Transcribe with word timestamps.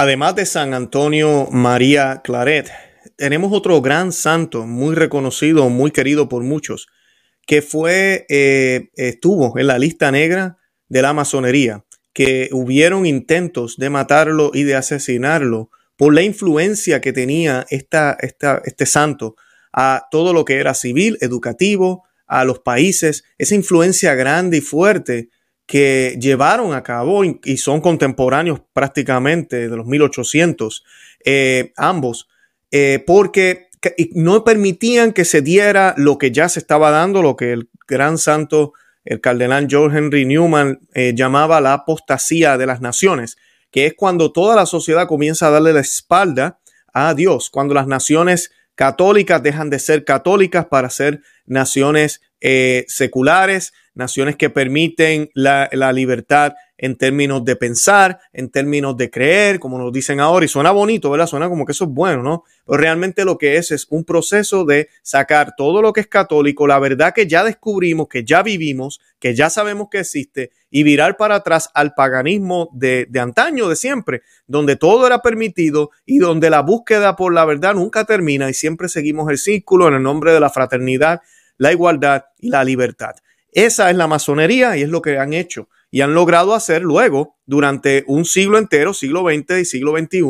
Además 0.00 0.34
de 0.34 0.46
San 0.46 0.72
Antonio 0.72 1.46
María 1.50 2.22
Claret, 2.24 2.70
tenemos 3.16 3.52
otro 3.52 3.82
gran 3.82 4.12
santo, 4.12 4.66
muy 4.66 4.94
reconocido, 4.94 5.68
muy 5.68 5.90
querido 5.90 6.26
por 6.26 6.42
muchos, 6.42 6.86
que 7.46 7.60
fue, 7.60 8.24
eh, 8.30 8.88
estuvo 8.94 9.58
en 9.58 9.66
la 9.66 9.78
lista 9.78 10.10
negra 10.10 10.56
de 10.88 11.02
la 11.02 11.12
masonería, 11.12 11.84
que 12.14 12.48
hubieron 12.50 13.04
intentos 13.04 13.76
de 13.76 13.90
matarlo 13.90 14.52
y 14.54 14.62
de 14.62 14.74
asesinarlo 14.74 15.68
por 15.98 16.14
la 16.14 16.22
influencia 16.22 17.02
que 17.02 17.12
tenía 17.12 17.66
esta, 17.68 18.16
este 18.64 18.86
santo 18.86 19.36
a 19.70 20.06
todo 20.10 20.32
lo 20.32 20.46
que 20.46 20.60
era 20.60 20.72
civil, 20.72 21.18
educativo, 21.20 22.04
a 22.26 22.46
los 22.46 22.60
países, 22.60 23.24
esa 23.36 23.54
influencia 23.54 24.14
grande 24.14 24.56
y 24.56 24.60
fuerte 24.62 25.28
que 25.70 26.18
llevaron 26.20 26.74
a 26.74 26.82
cabo 26.82 27.22
y 27.22 27.56
son 27.58 27.80
contemporáneos 27.80 28.60
prácticamente 28.72 29.68
de 29.68 29.76
los 29.76 29.86
1800, 29.86 30.84
eh, 31.24 31.72
ambos, 31.76 32.28
eh, 32.72 33.04
porque 33.06 33.68
no 34.14 34.42
permitían 34.42 35.12
que 35.12 35.24
se 35.24 35.42
diera 35.42 35.94
lo 35.96 36.18
que 36.18 36.32
ya 36.32 36.48
se 36.48 36.58
estaba 36.58 36.90
dando, 36.90 37.22
lo 37.22 37.36
que 37.36 37.52
el 37.52 37.70
gran 37.86 38.18
santo, 38.18 38.72
el 39.04 39.20
cardenal 39.20 39.68
George 39.70 39.96
Henry 39.96 40.24
Newman 40.24 40.80
eh, 40.92 41.12
llamaba 41.14 41.60
la 41.60 41.74
apostasía 41.74 42.58
de 42.58 42.66
las 42.66 42.80
naciones, 42.80 43.36
que 43.70 43.86
es 43.86 43.94
cuando 43.94 44.32
toda 44.32 44.56
la 44.56 44.66
sociedad 44.66 45.06
comienza 45.06 45.46
a 45.46 45.50
darle 45.50 45.72
la 45.72 45.82
espalda 45.82 46.58
a 46.92 47.14
Dios, 47.14 47.48
cuando 47.48 47.74
las 47.74 47.86
naciones 47.86 48.50
católicas 48.74 49.40
dejan 49.40 49.70
de 49.70 49.78
ser 49.78 50.04
católicas 50.04 50.66
para 50.66 50.90
ser 50.90 51.20
naciones 51.46 52.22
seculares, 52.86 53.72
naciones 53.94 54.36
que 54.36 54.50
permiten 54.50 55.30
la, 55.34 55.68
libertad 55.92 56.54
en 56.78 56.96
términos 56.96 57.44
de 57.44 57.56
pensar, 57.56 58.20
en 58.32 58.48
términos 58.48 58.96
de 58.96 59.10
creer, 59.10 59.58
como 59.58 59.78
nos 59.78 59.92
dicen 59.92 60.18
ahora, 60.18 60.46
y 60.46 60.48
suena 60.48 60.70
bonito, 60.70 61.10
¿verdad? 61.10 61.26
Suena 61.26 61.48
como 61.48 61.66
que 61.66 61.72
eso 61.72 61.84
es 61.84 61.90
bueno, 61.90 62.22
¿no? 62.22 62.44
Realmente 62.66 63.26
lo 63.26 63.36
que 63.36 63.56
es 63.56 63.70
es 63.70 63.86
un 63.90 64.04
proceso 64.04 64.64
de 64.64 64.88
sacar 65.02 65.54
todo 65.56 65.82
lo 65.82 65.92
que 65.92 66.00
es 66.00 66.06
católico, 66.06 66.66
la 66.66 66.78
verdad 66.78 67.12
que 67.12 67.26
ya 67.26 67.44
descubrimos, 67.44 68.08
que 68.08 68.24
ya 68.24 68.42
vivimos, 68.42 69.00
que 69.18 69.34
ya 69.34 69.50
sabemos 69.50 69.88
que 69.90 69.98
existe, 69.98 70.52
y 70.70 70.82
virar 70.82 71.18
para 71.18 71.34
atrás 71.34 71.68
al 71.74 71.92
paganismo 71.92 72.70
de, 72.72 73.06
de 73.10 73.20
antaño, 73.20 73.68
de 73.68 73.76
siempre, 73.76 74.22
donde 74.46 74.76
todo 74.76 75.06
era 75.06 75.20
permitido 75.20 75.90
y 76.06 76.18
donde 76.18 76.48
la 76.48 76.62
búsqueda 76.62 77.14
por 77.14 77.34
la 77.34 77.44
verdad 77.44 77.74
nunca 77.74 78.06
termina 78.06 78.48
y 78.48 78.54
siempre 78.54 78.88
seguimos 78.88 79.28
el 79.30 79.36
círculo 79.36 79.88
en 79.88 79.94
el 79.94 80.02
nombre 80.02 80.32
de 80.32 80.40
la 80.40 80.48
fraternidad, 80.48 81.20
la 81.60 81.72
igualdad 81.72 82.24
y 82.38 82.48
la 82.48 82.64
libertad. 82.64 83.14
Esa 83.52 83.90
es 83.90 83.96
la 83.96 84.06
masonería 84.06 84.78
y 84.78 84.82
es 84.82 84.88
lo 84.88 85.02
que 85.02 85.18
han 85.18 85.34
hecho 85.34 85.68
y 85.90 86.00
han 86.00 86.14
logrado 86.14 86.54
hacer 86.54 86.80
luego 86.80 87.36
durante 87.44 88.02
un 88.06 88.24
siglo 88.24 88.56
entero, 88.56 88.94
siglo 88.94 89.24
XX 89.28 89.60
y 89.60 89.64
siglo 89.66 89.92
XXI, 89.92 90.22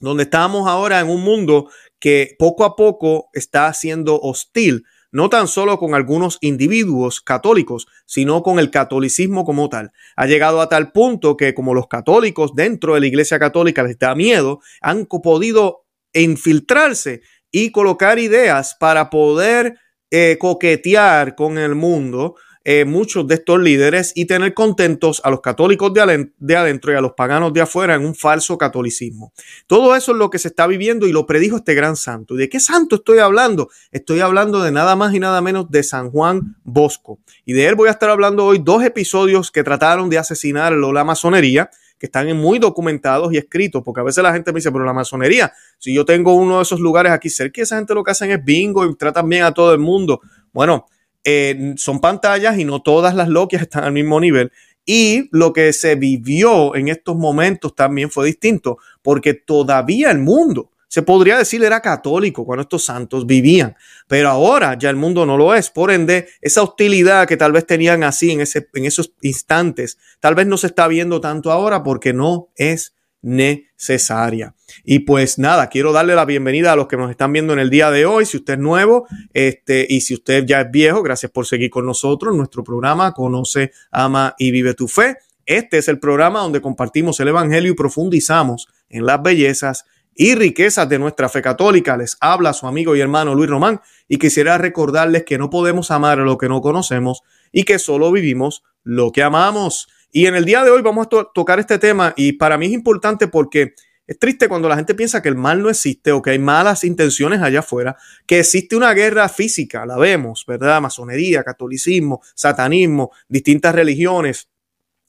donde 0.00 0.24
estamos 0.24 0.68
ahora 0.68 1.00
en 1.00 1.08
un 1.08 1.22
mundo 1.22 1.70
que 1.98 2.36
poco 2.38 2.64
a 2.66 2.76
poco 2.76 3.30
está 3.32 3.72
siendo 3.72 4.20
hostil, 4.20 4.84
no 5.10 5.30
tan 5.30 5.48
solo 5.48 5.78
con 5.78 5.94
algunos 5.94 6.36
individuos 6.42 7.22
católicos, 7.22 7.86
sino 8.04 8.42
con 8.42 8.58
el 8.58 8.70
catolicismo 8.70 9.46
como 9.46 9.70
tal. 9.70 9.92
Ha 10.16 10.26
llegado 10.26 10.60
a 10.60 10.68
tal 10.68 10.92
punto 10.92 11.38
que 11.38 11.54
como 11.54 11.72
los 11.72 11.88
católicos 11.88 12.54
dentro 12.54 12.92
de 12.92 13.00
la 13.00 13.06
Iglesia 13.06 13.38
Católica 13.38 13.82
les 13.84 13.98
da 13.98 14.14
miedo, 14.14 14.60
han 14.82 15.06
podido 15.06 15.86
infiltrarse 16.12 17.22
y 17.50 17.70
colocar 17.70 18.18
ideas 18.18 18.76
para 18.78 19.08
poder 19.08 19.78
eh, 20.10 20.36
coquetear 20.38 21.34
con 21.34 21.58
el 21.58 21.74
mundo 21.74 22.36
eh, 22.68 22.84
muchos 22.84 23.28
de 23.28 23.36
estos 23.36 23.60
líderes 23.60 24.10
y 24.16 24.24
tener 24.24 24.52
contentos 24.52 25.20
a 25.22 25.30
los 25.30 25.40
católicos 25.40 25.94
de, 25.94 26.32
de, 26.36 26.56
adentro 26.56 26.92
y 26.92 26.96
a 26.96 27.00
los 27.00 27.12
paganos 27.12 27.52
de 27.52 27.60
afuera 27.60 27.94
en 27.94 28.04
un 28.04 28.16
falso 28.16 28.58
catolicismo. 28.58 29.32
Todo 29.68 29.94
eso 29.94 30.10
es 30.10 30.18
lo 30.18 30.30
que 30.30 30.40
se 30.40 30.48
está 30.48 30.66
viviendo 30.66 31.06
y 31.06 31.12
lo 31.12 31.26
predijo 31.26 31.58
este 31.58 31.74
gran 31.74 31.94
santo. 31.94 32.34
¿Y 32.34 32.38
de 32.38 32.48
qué 32.48 32.58
santo 32.58 32.96
estoy 32.96 33.20
hablando? 33.20 33.68
Estoy 33.92 34.18
hablando 34.18 34.64
de 34.64 34.72
nada 34.72 34.96
más 34.96 35.14
y 35.14 35.20
nada 35.20 35.40
menos 35.42 35.70
de 35.70 35.84
San 35.84 36.10
Juan 36.10 36.56
Bosco. 36.64 37.20
Y 37.44 37.52
de 37.52 37.68
él 37.68 37.76
voy 37.76 37.86
a 37.86 37.92
estar 37.92 38.10
hablando 38.10 38.44
hoy 38.44 38.58
dos 38.60 38.82
episodios 38.82 39.52
que 39.52 39.62
trataron 39.62 40.10
de 40.10 40.18
asesinarlo, 40.18 40.92
la 40.92 41.04
masonería 41.04 41.70
que 41.98 42.06
están 42.06 42.36
muy 42.36 42.58
documentados 42.58 43.32
y 43.32 43.38
escritos, 43.38 43.82
porque 43.84 44.00
a 44.00 44.04
veces 44.04 44.22
la 44.22 44.32
gente 44.32 44.52
me 44.52 44.58
dice, 44.58 44.70
pero 44.70 44.84
la 44.84 44.92
masonería, 44.92 45.52
si 45.78 45.94
yo 45.94 46.04
tengo 46.04 46.34
uno 46.34 46.56
de 46.56 46.62
esos 46.62 46.80
lugares 46.80 47.12
aquí 47.12 47.30
cerca, 47.30 47.62
esa 47.62 47.76
gente 47.76 47.94
lo 47.94 48.04
que 48.04 48.10
hacen 48.10 48.30
es 48.30 48.44
bingo 48.44 48.84
y 48.84 48.94
tratan 48.96 49.28
bien 49.28 49.44
a 49.44 49.52
todo 49.52 49.72
el 49.72 49.78
mundo. 49.78 50.20
Bueno, 50.52 50.86
eh, 51.24 51.74
son 51.76 52.00
pantallas 52.00 52.58
y 52.58 52.64
no 52.64 52.82
todas 52.82 53.14
las 53.14 53.28
loquias 53.28 53.62
están 53.62 53.84
al 53.84 53.92
mismo 53.92 54.20
nivel. 54.20 54.52
Y 54.84 55.28
lo 55.32 55.52
que 55.52 55.72
se 55.72 55.96
vivió 55.96 56.76
en 56.76 56.88
estos 56.88 57.16
momentos 57.16 57.74
también 57.74 58.10
fue 58.10 58.26
distinto, 58.26 58.78
porque 59.02 59.34
todavía 59.34 60.12
el 60.12 60.20
mundo 60.20 60.70
se 60.88 61.02
podría 61.02 61.38
decir 61.38 61.64
era 61.64 61.80
católico 61.80 62.44
cuando 62.44 62.62
estos 62.62 62.84
santos 62.84 63.26
vivían, 63.26 63.76
pero 64.06 64.28
ahora 64.28 64.78
ya 64.78 64.90
el 64.90 64.96
mundo 64.96 65.26
no 65.26 65.36
lo 65.36 65.54
es. 65.54 65.70
Por 65.70 65.90
ende, 65.90 66.28
esa 66.40 66.62
hostilidad 66.62 67.26
que 67.26 67.36
tal 67.36 67.52
vez 67.52 67.66
tenían 67.66 68.04
así 68.04 68.30
en, 68.30 68.40
ese, 68.40 68.68
en 68.74 68.84
esos 68.84 69.12
instantes, 69.22 69.98
tal 70.20 70.34
vez 70.34 70.46
no 70.46 70.56
se 70.56 70.68
está 70.68 70.88
viendo 70.88 71.20
tanto 71.20 71.50
ahora 71.50 71.82
porque 71.82 72.12
no 72.12 72.48
es 72.56 72.94
necesaria. 73.22 74.54
Y 74.84 75.00
pues 75.00 75.38
nada, 75.38 75.68
quiero 75.68 75.92
darle 75.92 76.14
la 76.14 76.24
bienvenida 76.24 76.72
a 76.72 76.76
los 76.76 76.86
que 76.86 76.96
nos 76.96 77.10
están 77.10 77.32
viendo 77.32 77.52
en 77.52 77.58
el 77.58 77.70
día 77.70 77.90
de 77.90 78.06
hoy. 78.06 78.24
Si 78.24 78.36
usted 78.36 78.54
es 78.54 78.60
nuevo 78.60 79.06
este, 79.32 79.84
y 79.88 80.00
si 80.00 80.14
usted 80.14 80.44
ya 80.46 80.60
es 80.60 80.70
viejo, 80.70 81.02
gracias 81.02 81.32
por 81.32 81.46
seguir 81.46 81.70
con 81.70 81.86
nosotros. 81.86 82.36
Nuestro 82.36 82.62
programa 82.62 83.12
Conoce, 83.12 83.72
Ama 83.90 84.34
y 84.38 84.52
Vive 84.52 84.74
tu 84.74 84.86
Fe. 84.86 85.16
Este 85.44 85.78
es 85.78 85.88
el 85.88 85.98
programa 85.98 86.40
donde 86.40 86.60
compartimos 86.60 87.18
el 87.20 87.28
Evangelio 87.28 87.72
y 87.72 87.74
profundizamos 87.74 88.68
en 88.88 89.06
las 89.06 89.22
bellezas 89.22 89.84
y 90.16 90.34
riquezas 90.34 90.88
de 90.88 90.98
nuestra 90.98 91.28
fe 91.28 91.42
católica. 91.42 91.96
Les 91.96 92.16
habla 92.20 92.52
su 92.52 92.66
amigo 92.66 92.96
y 92.96 93.00
hermano 93.00 93.34
Luis 93.34 93.50
Román 93.50 93.80
y 94.08 94.18
quisiera 94.18 94.58
recordarles 94.58 95.24
que 95.24 95.38
no 95.38 95.50
podemos 95.50 95.90
amar 95.90 96.18
lo 96.18 96.38
que 96.38 96.48
no 96.48 96.60
conocemos 96.60 97.22
y 97.52 97.64
que 97.64 97.78
solo 97.78 98.10
vivimos 98.10 98.62
lo 98.82 99.12
que 99.12 99.22
amamos. 99.22 99.88
Y 100.10 100.26
en 100.26 100.34
el 100.34 100.44
día 100.44 100.64
de 100.64 100.70
hoy 100.70 100.82
vamos 100.82 101.06
a 101.06 101.24
tocar 101.34 101.60
este 101.60 101.78
tema 101.78 102.14
y 102.16 102.32
para 102.32 102.56
mí 102.56 102.66
es 102.66 102.72
importante 102.72 103.28
porque 103.28 103.74
es 104.06 104.18
triste 104.18 104.48
cuando 104.48 104.68
la 104.68 104.76
gente 104.76 104.94
piensa 104.94 105.20
que 105.20 105.28
el 105.28 105.36
mal 105.36 105.60
no 105.60 105.68
existe 105.68 106.12
o 106.12 106.22
que 106.22 106.30
hay 106.30 106.38
malas 106.38 106.84
intenciones 106.84 107.42
allá 107.42 107.58
afuera, 107.58 107.96
que 108.24 108.38
existe 108.38 108.76
una 108.76 108.94
guerra 108.94 109.28
física, 109.28 109.84
la 109.84 109.98
vemos, 109.98 110.44
¿verdad? 110.46 110.80
Masonería, 110.80 111.42
catolicismo, 111.42 112.22
satanismo, 112.34 113.10
distintas 113.28 113.74
religiones, 113.74 114.48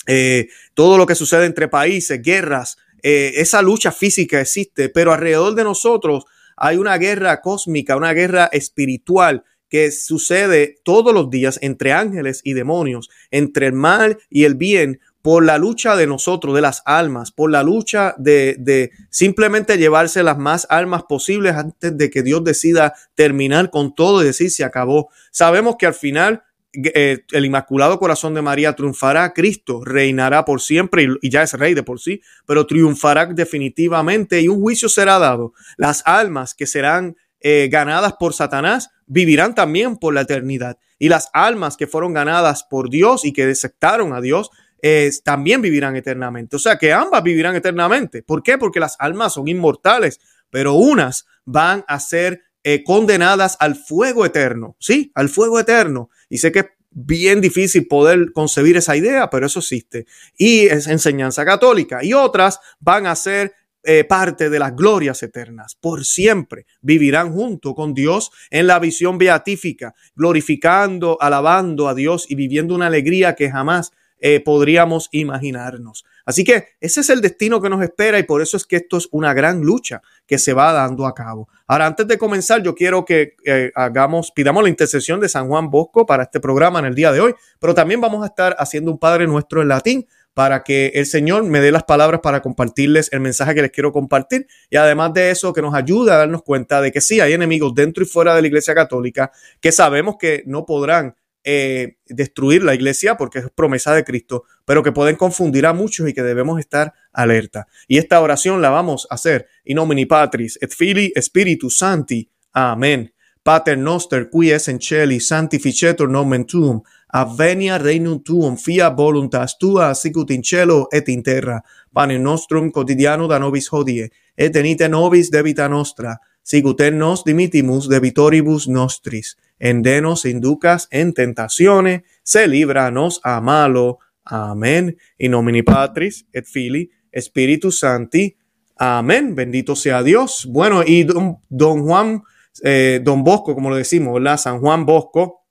eh, 0.07 0.47
todo 0.73 0.97
lo 0.97 1.05
que 1.05 1.15
sucede 1.15 1.45
entre 1.45 1.67
países, 1.67 2.21
guerras, 2.21 2.77
eh, 3.03 3.33
esa 3.35 3.61
lucha 3.61 3.91
física 3.91 4.41
existe, 4.41 4.89
pero 4.89 5.13
alrededor 5.13 5.55
de 5.55 5.63
nosotros 5.63 6.25
hay 6.55 6.77
una 6.77 6.97
guerra 6.97 7.41
cósmica, 7.41 7.95
una 7.95 8.13
guerra 8.13 8.49
espiritual 8.51 9.43
que 9.69 9.91
sucede 9.91 10.79
todos 10.83 11.13
los 11.13 11.29
días 11.29 11.59
entre 11.61 11.93
ángeles 11.93 12.41
y 12.43 12.53
demonios, 12.53 13.09
entre 13.31 13.67
el 13.67 13.73
mal 13.73 14.17
y 14.29 14.45
el 14.45 14.55
bien, 14.55 14.99
por 15.21 15.43
la 15.43 15.57
lucha 15.57 15.97
de 15.97 16.07
nosotros, 16.07 16.55
de 16.55 16.61
las 16.61 16.83
almas, 16.85 17.31
por 17.31 17.51
la 17.51 17.61
lucha 17.61 18.15
de, 18.17 18.55
de, 18.59 18.91
simplemente 19.09 19.77
llevarse 19.77 20.23
las 20.23 20.37
más 20.37 20.65
almas 20.69 21.03
posibles 21.03 21.55
antes 21.55 21.97
de 21.97 22.09
que 22.09 22.23
Dios 22.23 22.45
decida 22.45 22.93
terminar 23.13 23.69
con 23.69 23.93
todo 23.93 24.21
y 24.21 24.25
decir 24.25 24.49
se 24.51 24.63
acabó. 24.63 25.09
Sabemos 25.31 25.75
que 25.77 25.85
al 25.85 25.93
final 25.93 26.43
eh, 26.73 27.19
el 27.31 27.45
Inmaculado 27.45 27.97
Corazón 27.97 28.33
de 28.33 28.41
María 28.41 28.75
triunfará, 28.75 29.33
Cristo 29.33 29.83
reinará 29.83 30.45
por 30.45 30.61
siempre 30.61 31.07
y, 31.21 31.29
ya 31.29 31.41
es 31.41 31.53
rey 31.53 31.73
de 31.73 31.83
por 31.83 31.99
sí, 31.99 32.21
pero 32.45 32.67
triunfará 32.67 33.25
definitivamente 33.27 34.41
y 34.41 34.47
un 34.47 34.61
juicio 34.61 34.89
será 34.89 35.17
dado. 35.17 35.53
Las 35.77 36.03
almas 36.05 36.53
que 36.53 36.67
serán 36.67 37.15
eh, 37.39 37.69
ganadas 37.71 38.13
por 38.19 38.33
Satanás 38.33 38.89
vivirán 39.05 39.55
también 39.55 39.97
por 39.97 40.13
la 40.13 40.21
eternidad 40.21 40.77
y 40.99 41.09
las 41.09 41.29
almas 41.33 41.77
que 41.77 41.87
fueron 41.87 42.13
ganadas 42.13 42.63
por 42.63 42.89
Dios 42.89 43.25
y 43.25 43.33
que 43.33 43.45
deceptaron 43.45 44.13
a 44.13 44.21
Dios 44.21 44.49
eh, 44.81 45.09
también 45.23 45.61
vivirán 45.61 45.95
eternamente. 45.95 46.55
O 46.55 46.59
sea 46.59 46.77
que 46.77 46.93
ambas 46.93 47.23
vivirán 47.23 47.55
eternamente. 47.55 48.21
¿Por 48.21 48.43
qué? 48.43 48.57
Porque 48.57 48.79
las 48.79 48.95
almas 48.99 49.33
son 49.33 49.47
inmortales, 49.47 50.19
pero 50.49 50.73
unas 50.73 51.25
van 51.45 51.83
a 51.87 51.99
ser 51.99 52.43
condenadas 52.85 53.55
al 53.59 53.75
fuego 53.75 54.25
eterno, 54.25 54.75
sí, 54.79 55.11
al 55.15 55.29
fuego 55.29 55.59
eterno 55.59 56.09
y 56.29 56.39
sé 56.39 56.51
que 56.51 56.59
es 56.59 56.65
bien 56.99 57.41
difícil 57.41 57.87
poder 57.87 58.31
concebir 58.33 58.77
esa 58.77 58.95
idea, 58.95 59.29
pero 59.29 59.45
eso 59.45 59.59
existe. 59.59 60.07
Y 60.35 60.61
es 60.61 60.87
enseñanza 60.87 61.45
católica. 61.45 62.03
Y 62.03 62.13
otras 62.13 62.59
van 62.79 63.05
a 63.05 63.15
ser 63.15 63.53
eh, 63.83 64.03
parte 64.03 64.49
de 64.49 64.59
las 64.59 64.75
glorias 64.75 65.21
eternas. 65.21 65.75
Por 65.75 66.05
siempre 66.05 66.65
vivirán 66.81 67.31
junto 67.31 67.75
con 67.75 67.93
Dios 67.93 68.31
en 68.49 68.65
la 68.67 68.79
visión 68.79 69.17
beatífica, 69.17 69.93
glorificando, 70.15 71.17
alabando 71.21 71.87
a 71.87 71.93
Dios 71.93 72.25
y 72.27 72.35
viviendo 72.35 72.73
una 72.73 72.87
alegría 72.87 73.35
que 73.35 73.51
jamás 73.51 73.91
eh, 74.19 74.39
podríamos 74.39 75.09
imaginarnos. 75.11 76.03
Así 76.27 76.43
que 76.43 76.75
ese 76.81 76.99
es 76.99 77.09
el 77.09 77.21
destino 77.21 77.61
que 77.61 77.69
nos 77.69 77.81
espera 77.81 78.19
y 78.19 78.23
por 78.23 78.41
eso 78.41 78.57
es 78.57 78.65
que 78.65 78.75
esto 78.75 78.97
es 78.97 79.07
una 79.11 79.33
gran 79.33 79.61
lucha 79.61 80.01
que 80.25 80.37
se 80.37 80.51
va 80.51 80.73
dando 80.73 81.07
a 81.07 81.15
cabo. 81.15 81.47
Ahora, 81.65 81.85
antes 81.85 82.05
de 82.05 82.17
comenzar, 82.17 82.61
yo 82.61 82.75
quiero 82.75 83.05
que 83.05 83.37
eh, 83.45 83.71
hagamos, 83.75 84.31
pidamos 84.31 84.61
la 84.61 84.67
intercesión 84.67 85.21
de 85.21 85.29
San 85.29 85.47
Juan 85.47 85.71
Bosco 85.71 86.05
para 86.05 86.23
este 86.23 86.41
programa 86.41 86.79
en 86.79 86.85
el 86.85 86.95
día 86.95 87.13
de 87.13 87.21
hoy, 87.21 87.33
pero 87.59 87.73
también 87.73 88.01
vamos 88.01 88.23
a 88.23 88.27
estar 88.27 88.57
haciendo 88.59 88.91
un 88.91 88.99
Padre 88.99 89.25
Nuestro 89.25 89.61
en 89.61 89.69
latín 89.69 90.05
para 90.33 90.63
que 90.63 90.91
el 90.95 91.05
Señor 91.05 91.45
me 91.45 91.61
dé 91.61 91.71
las 91.71 91.85
palabras 91.85 92.19
para 92.21 92.41
compartirles 92.41 93.09
el 93.13 93.21
mensaje 93.21 93.55
que 93.55 93.61
les 93.61 93.71
quiero 93.71 93.93
compartir. 93.93 94.47
Y 94.69 94.75
además 94.75 95.13
de 95.13 95.31
eso, 95.31 95.53
que 95.53 95.61
nos 95.61 95.73
ayude 95.73 96.11
a 96.11 96.17
darnos 96.17 96.43
cuenta 96.43 96.81
de 96.81 96.91
que 96.91 96.99
sí, 96.99 97.21
hay 97.21 97.31
enemigos 97.31 97.73
dentro 97.73 98.03
y 98.03 98.05
fuera 98.05 98.35
de 98.35 98.41
la 98.41 98.47
Iglesia 98.47 98.75
Católica 98.75 99.31
que 99.61 99.71
sabemos 99.71 100.17
que 100.19 100.43
no 100.45 100.65
podrán 100.65 101.15
eh, 101.49 101.95
destruir 102.07 102.61
la 102.61 102.75
iglesia 102.75 103.15
porque 103.15 103.39
es 103.39 103.49
promesa 103.49 103.93
de 103.93 104.03
Cristo, 104.03 104.43
pero 104.65 104.83
que 104.83 104.91
pueden 104.91 105.15
confundir 105.15 105.65
a 105.65 105.71
muchos 105.71 106.09
y 106.09 106.13
que 106.13 106.21
debemos 106.21 106.59
estar 106.59 106.93
alerta. 107.13 107.67
Y 107.87 107.99
esta 107.99 108.19
oración 108.19 108.61
la 108.61 108.69
vamos 108.69 109.07
a 109.09 109.15
hacer 109.15 109.47
in 109.63 109.77
nomine 109.77 110.05
Patris 110.05 110.59
et 110.61 110.73
Filii 110.73 111.13
Spiritus 111.21 111.77
Santi. 111.77 112.29
Amén. 112.51 113.13
Pater 113.43 113.77
noster 113.77 114.29
qui 114.29 114.51
es 114.51 114.67
en 114.67 114.81
celi 114.81 115.21
sanctificetur 115.21 116.09
nomen 116.09 116.45
tuum 116.45 116.81
avenia 117.07 117.77
regnum 117.77 118.19
tuum, 118.23 118.57
fia 118.57 118.89
voluntas 118.89 119.57
tua, 119.57 119.93
sicut 119.95 120.31
in 120.31 120.43
cielo 120.43 120.87
et 120.91 121.07
in 121.09 121.23
terra. 121.23 121.61
Pane 121.93 122.17
nostrum 122.17 122.69
quotidiano 122.71 123.27
da 123.27 123.39
nobis 123.39 123.69
hodie, 123.71 124.11
et 124.35 124.51
tenite 124.53 124.87
nobis 124.89 125.31
debita 125.31 125.67
nostra, 125.67 126.17
sicut 126.47 126.79
en 126.79 126.97
nos 126.97 127.25
dimitimus 127.25 127.89
debitoribus 127.89 128.69
nostris. 128.69 129.37
En 129.59 129.81
denos 129.81 130.23
inducas 130.23 130.87
en 130.91 131.13
tentaciones, 131.13 132.03
se 132.23 132.47
libranos 132.47 133.19
a 133.23 133.41
malo. 133.41 133.99
Amén. 134.23 134.97
In 135.17 135.31
nomine 135.31 135.63
Patris 135.63 136.25
et 136.31 136.45
Filii, 136.45 136.89
Spiritus 137.13 137.79
Santi. 137.79 138.37
Amén. 138.77 139.35
Bendito 139.35 139.75
sea 139.75 140.01
Dios. 140.03 140.47
Bueno, 140.49 140.83
y 140.85 141.03
don, 141.03 141.39
don 141.49 141.83
Juan, 141.83 142.23
eh, 142.63 143.01
don 143.03 143.25
Bosco, 143.25 143.53
como 143.53 143.69
lo 143.69 143.75
decimos, 143.75 144.13
¿verdad? 144.13 144.37
San 144.37 144.61
Juan 144.61 144.85
Bosco, 144.85 145.41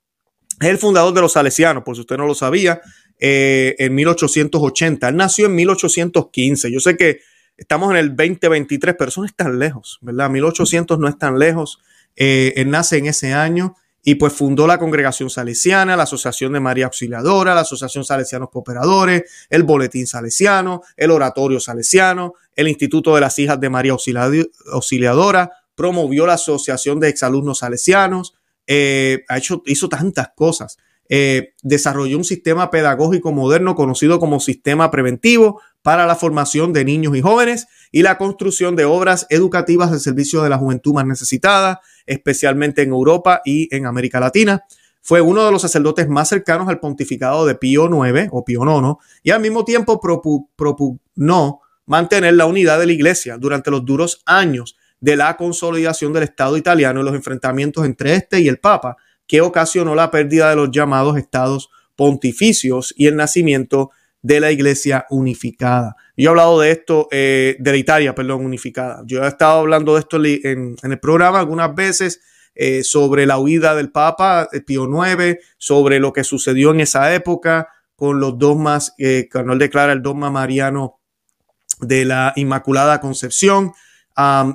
es 0.59 0.67
el 0.67 0.79
fundador 0.79 1.13
de 1.13 1.21
los 1.21 1.33
salesianos, 1.33 1.83
por 1.83 1.93
si 1.95 2.01
usted 2.01 2.17
no 2.17 2.25
lo 2.25 2.33
sabía, 2.33 2.81
eh, 3.19 3.75
en 3.77 3.93
1880. 3.93 5.09
Él 5.09 5.15
nació 5.15 5.45
en 5.45 5.53
1815. 5.53 6.71
Yo 6.71 6.79
sé 6.79 6.97
que 6.97 7.19
estamos 7.57 7.91
en 7.91 7.97
el 7.97 8.15
2023, 8.15 8.95
pero 8.97 9.09
eso 9.09 9.21
no 9.21 9.27
es 9.27 9.35
tan 9.35 9.59
lejos, 9.59 9.99
¿verdad? 10.01 10.29
1800 10.29 10.99
no 10.99 11.07
es 11.07 11.17
tan 11.17 11.37
lejos. 11.39 11.79
Eh, 12.15 12.53
él 12.55 12.69
nace 12.69 12.97
en 12.97 13.07
ese 13.07 13.33
año 13.33 13.75
y 14.03 14.15
pues 14.15 14.31
fundó 14.33 14.67
la 14.67 14.77
Congregación 14.77 15.29
Salesiana, 15.29 15.97
la 15.97 16.03
Asociación 16.03 16.53
de 16.53 16.59
María 16.59 16.85
Auxiliadora, 16.85 17.53
la 17.53 17.61
Asociación 17.61 18.05
Salesianos 18.05 18.49
Cooperadores, 18.49 19.23
el 19.49 19.63
Boletín 19.63 20.07
Salesiano, 20.07 20.81
el 20.95 21.11
Oratorio 21.11 21.59
Salesiano, 21.59 22.35
el 22.55 22.69
Instituto 22.69 23.13
de 23.15 23.21
las 23.21 23.37
Hijas 23.37 23.59
de 23.59 23.69
María 23.69 23.97
Auxiliadora, 24.71 25.51
promovió 25.75 26.25
la 26.25 26.33
Asociación 26.35 26.99
de 26.99 27.09
Exalumnos 27.09 27.59
Salesianos, 27.59 28.35
eh, 28.65 29.25
ha 29.27 29.37
hecho, 29.37 29.61
hizo 29.65 29.89
tantas 29.89 30.29
cosas. 30.35 30.77
Eh, 31.09 31.53
desarrolló 31.63 32.17
un 32.17 32.23
sistema 32.25 32.69
pedagógico 32.69 33.31
moderno 33.31 33.75
conocido 33.75 34.19
como 34.19 34.39
sistema 34.39 34.91
preventivo 34.91 35.61
para 35.81 36.05
la 36.05 36.15
formación 36.15 36.73
de 36.73 36.83
niños 36.83 37.15
y 37.15 37.21
jóvenes 37.21 37.67
y 37.91 38.01
la 38.01 38.17
construcción 38.17 38.75
de 38.75 38.83
obras 38.83 39.25
educativas 39.29 39.91
de 39.91 39.99
servicio 39.99 40.43
de 40.43 40.49
la 40.49 40.57
juventud 40.57 40.93
más 40.93 41.05
necesitada, 41.05 41.79
especialmente 42.05 42.81
en 42.81 42.89
Europa 42.89 43.41
y 43.45 43.73
en 43.73 43.85
América 43.85 44.19
Latina. 44.19 44.63
Fue 45.01 45.21
uno 45.21 45.45
de 45.45 45.51
los 45.53 45.61
sacerdotes 45.61 46.09
más 46.09 46.27
cercanos 46.27 46.67
al 46.67 46.81
pontificado 46.81 47.45
de 47.45 47.55
Pío 47.55 47.85
IX 47.85 48.27
o 48.31 48.43
Pío 48.43 48.63
IX 48.63 48.95
y 49.23 49.31
al 49.31 49.39
mismo 49.39 49.63
tiempo 49.63 50.01
propugnó 50.01 51.61
mantener 51.85 52.33
la 52.33 52.45
unidad 52.45 52.77
de 52.79 52.87
la 52.87 52.91
iglesia 52.91 53.37
durante 53.37 53.71
los 53.71 53.85
duros 53.85 54.21
años 54.25 54.75
de 54.99 55.15
la 55.15 55.37
consolidación 55.37 56.11
del 56.11 56.23
Estado 56.23 56.57
italiano 56.57 56.99
y 56.99 57.03
los 57.05 57.15
enfrentamientos 57.15 57.85
entre 57.85 58.15
este 58.15 58.41
y 58.41 58.49
el 58.49 58.59
Papa, 58.59 58.97
que 59.27 59.41
ocasionó 59.41 59.95
la 59.95 60.09
pérdida 60.11 60.49
de 60.49 60.55
los 60.55 60.71
llamados 60.71 61.17
estados 61.17 61.69
pontificios 61.95 62.93
y 62.95 63.07
el 63.07 63.15
nacimiento 63.15 63.91
de 64.21 64.39
la 64.39 64.51
Iglesia 64.51 65.05
unificada. 65.09 65.95
Yo 66.15 66.25
he 66.25 66.31
hablado 66.31 66.59
de 66.59 66.71
esto, 66.71 67.07
eh, 67.11 67.55
de 67.59 67.71
la 67.71 67.77
Italia, 67.77 68.15
perdón, 68.15 68.45
unificada. 68.45 69.03
Yo 69.05 69.23
he 69.23 69.27
estado 69.27 69.59
hablando 69.59 69.93
de 69.93 69.99
esto 69.99 70.17
en, 70.23 70.75
el 70.81 70.99
programa 70.99 71.39
algunas 71.39 71.73
veces 71.75 72.21
eh, 72.55 72.83
sobre 72.83 73.25
la 73.25 73.37
huida 73.37 73.75
del 73.75 73.91
Papa 73.91 74.49
eh, 74.51 74.61
Pío 74.61 74.85
IX, 74.85 75.37
sobre 75.57 75.99
lo 75.99 76.13
que 76.13 76.23
sucedió 76.23 76.71
en 76.71 76.79
esa 76.79 77.13
época 77.13 77.69
con 77.95 78.19
los 78.19 78.37
dogmas, 78.37 78.93
cuando 79.31 79.53
él 79.53 79.59
declara 79.59 79.91
el 79.91 80.03
dogma 80.03 80.29
mariano 80.29 80.99
de 81.79 82.05
la 82.05 82.31
Inmaculada 82.35 83.01
Concepción, 83.01 83.73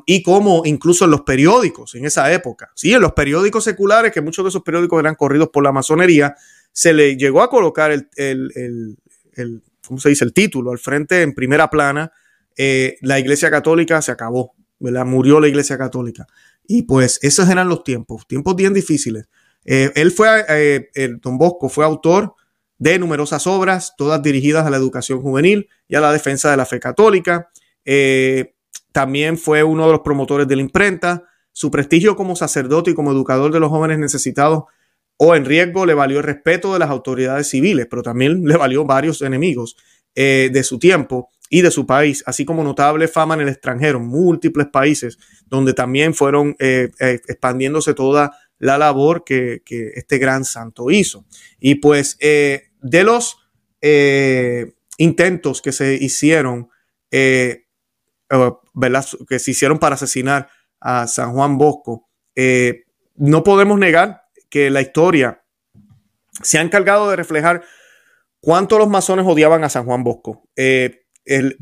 y 0.07 0.23
como 0.23 0.63
incluso 0.65 1.05
en 1.05 1.13
los 1.13 1.21
periódicos 1.23 1.95
en 1.95 2.05
esa 2.05 2.33
época, 2.33 2.71
sí, 2.75 2.93
en 2.93 3.01
los 3.01 3.13
periódicos 3.13 3.63
seculares, 3.63 4.13
que 4.13 4.21
muchos 4.21 4.45
de 4.45 4.49
esos 4.49 4.63
periódicos 4.63 4.99
eran 4.99 5.15
corridos 5.15 5.51
por 5.53 5.63
la 5.63 5.71
masonería, 5.71 6.35
se 6.73 6.93
le 6.93 7.17
llegó 7.17 7.43
a 7.43 7.51
colocar 7.51 7.93
el, 7.93 8.09
el, 8.17 8.97
el, 9.35 9.63
¿cómo 9.87 10.01
se 10.01 10.09
dice? 10.09 10.25
El 10.25 10.33
título 10.33 10.73
al 10.73 10.79
frente 10.79 11.23
en 11.23 11.35
primera 11.35 11.71
plana, 11.71 12.11
eh, 12.57 12.97
la 13.03 13.19
Iglesia 13.19 13.51
Católica 13.51 14.03
se 14.03 14.13
acabó. 14.13 14.55
Murió 14.79 15.39
la 15.39 15.47
Iglesia 15.47 15.79
Católica. 15.79 16.27
Y 16.67 16.83
pues 16.83 17.21
esos 17.23 17.49
eran 17.49 17.69
los 17.69 17.85
tiempos, 17.85 18.27
tiempos 18.27 18.57
bien 18.57 18.75
difíciles. 18.75 19.29
Eh, 19.65 19.93
él 19.95 20.11
fue, 20.11 20.45
eh, 20.49 20.91
Don 21.21 21.39
Bosco 21.39 21.69
fue 21.69 21.85
autor 21.85 22.35
de 22.79 22.99
numerosas 22.99 23.47
obras, 23.47 23.95
todas 23.97 24.21
dirigidas 24.23 24.67
a 24.67 24.71
la 24.71 24.77
educación 24.77 25.21
juvenil 25.21 25.69
y 25.87 25.95
a 25.95 26.01
la 26.01 26.13
defensa 26.13 26.51
de 26.51 26.57
la 26.57 26.67
fe 26.67 26.81
católica. 26.81 27.51
También 28.93 29.39
fue 29.39 29.63
uno 29.63 29.87
de 29.87 29.93
los 29.93 30.01
promotores 30.01 30.47
de 30.47 30.57
la 30.57 30.63
imprenta. 30.63 31.25
Su 31.53 31.71
prestigio 31.71 32.17
como 32.17 32.37
sacerdote 32.37 32.93
y 32.93 32.95
como 32.95 33.13
educador 33.13 33.53
de 33.53 33.61
los 33.61 33.71
jóvenes 33.71 33.99
necesitados 33.99 34.65
o 35.25 35.37
en 35.37 35.45
riesgo 35.45 35.87
le 35.87 35.95
valió 35.95 36.19
el 36.19 36.25
respeto 36.25 36.73
de 36.73 36.81
las 36.81 36.91
autoridades 36.91 37.49
civiles, 37.49 37.87
pero 37.89 38.03
también 38.03 38.45
le 38.45 38.57
valió 38.57 38.85
varios 38.85 39.23
enemigos 39.23 39.77
eh, 40.15 40.51
de 40.53 40.63
su 40.65 40.79
tiempo 40.79 41.31
y 41.49 41.63
de 41.63 41.71
su 41.71 41.87
país, 41.87 42.25
así 42.27 42.45
como 42.45 42.65
notable 42.65 43.09
fama 43.09 43.35
en 43.35 43.43
el 43.43 43.49
extranjero, 43.51 44.01
múltiples 44.01 44.67
países 44.69 45.19
donde 45.47 45.75
también 45.75 46.13
fueron 46.13 46.57
eh, 46.59 46.91
eh, 46.99 47.21
expandiéndose 47.29 47.95
toda 47.95 48.37
la 48.59 48.79
labor 48.79 49.23
que, 49.25 49.63
este 49.95 50.19
gran 50.19 50.45
santo 50.45 50.91
hizo. 50.91 51.25
Y 51.61 51.77
pues 51.77 52.19
de 52.19 53.05
los 53.05 53.37
intentos 54.97 55.63
que 55.63 55.73
se 55.73 55.95
hicieron 55.95 56.69
que 59.29 59.39
se 59.39 59.51
hicieron 59.51 59.79
para 59.79 59.95
asesinar 59.95 60.49
a 60.81 61.07
San 61.07 61.33
Juan 61.33 61.59
Bosco, 61.59 62.09
eh, 62.35 62.85
no 63.17 63.45
podemos 63.45 63.79
negar 63.79 64.23
que 64.49 64.71
la 64.71 64.81
historia 64.81 65.45
se 66.43 66.59
ha 66.59 66.63
encargado 66.63 67.11
de 67.11 67.17
reflejar 67.17 67.63
cuánto 68.41 68.79
los 68.79 68.89
masones 68.89 69.27
odiaban 69.27 69.65
a 69.65 69.69
San 69.69 69.85
Juan 69.85 70.03
Bosco. 70.03 70.49
Eh, 70.57 71.03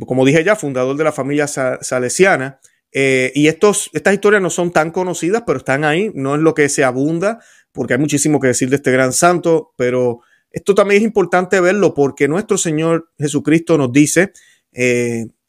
como 0.06 0.24
dije 0.24 0.42
ya, 0.42 0.56
fundador 0.56 0.96
de 0.96 1.04
la 1.04 1.12
familia 1.12 1.46
salesiana. 1.46 2.60
Eh, 2.92 3.30
y 3.34 3.48
estos, 3.48 3.90
estas 3.92 4.14
historias 4.14 4.42
no 4.42 4.50
son 4.50 4.72
tan 4.72 4.90
conocidas, 4.90 5.44
pero 5.46 5.58
están 5.58 5.84
ahí. 5.84 6.10
No 6.14 6.34
es 6.34 6.40
lo 6.40 6.54
que 6.54 6.68
se 6.68 6.82
abunda, 6.82 7.40
porque 7.72 7.94
hay 7.94 8.00
muchísimo 8.00 8.40
que 8.40 8.48
decir 8.48 8.70
de 8.70 8.76
este 8.76 8.90
gran 8.90 9.12
santo, 9.12 9.72
pero 9.76 10.20
esto 10.50 10.74
también 10.74 11.02
es 11.02 11.06
importante 11.06 11.60
verlo 11.60 11.94
porque 11.94 12.26
nuestro 12.26 12.58
Señor 12.58 13.10
Jesucristo 13.18 13.76
nos 13.78 13.92
dice 13.92 14.32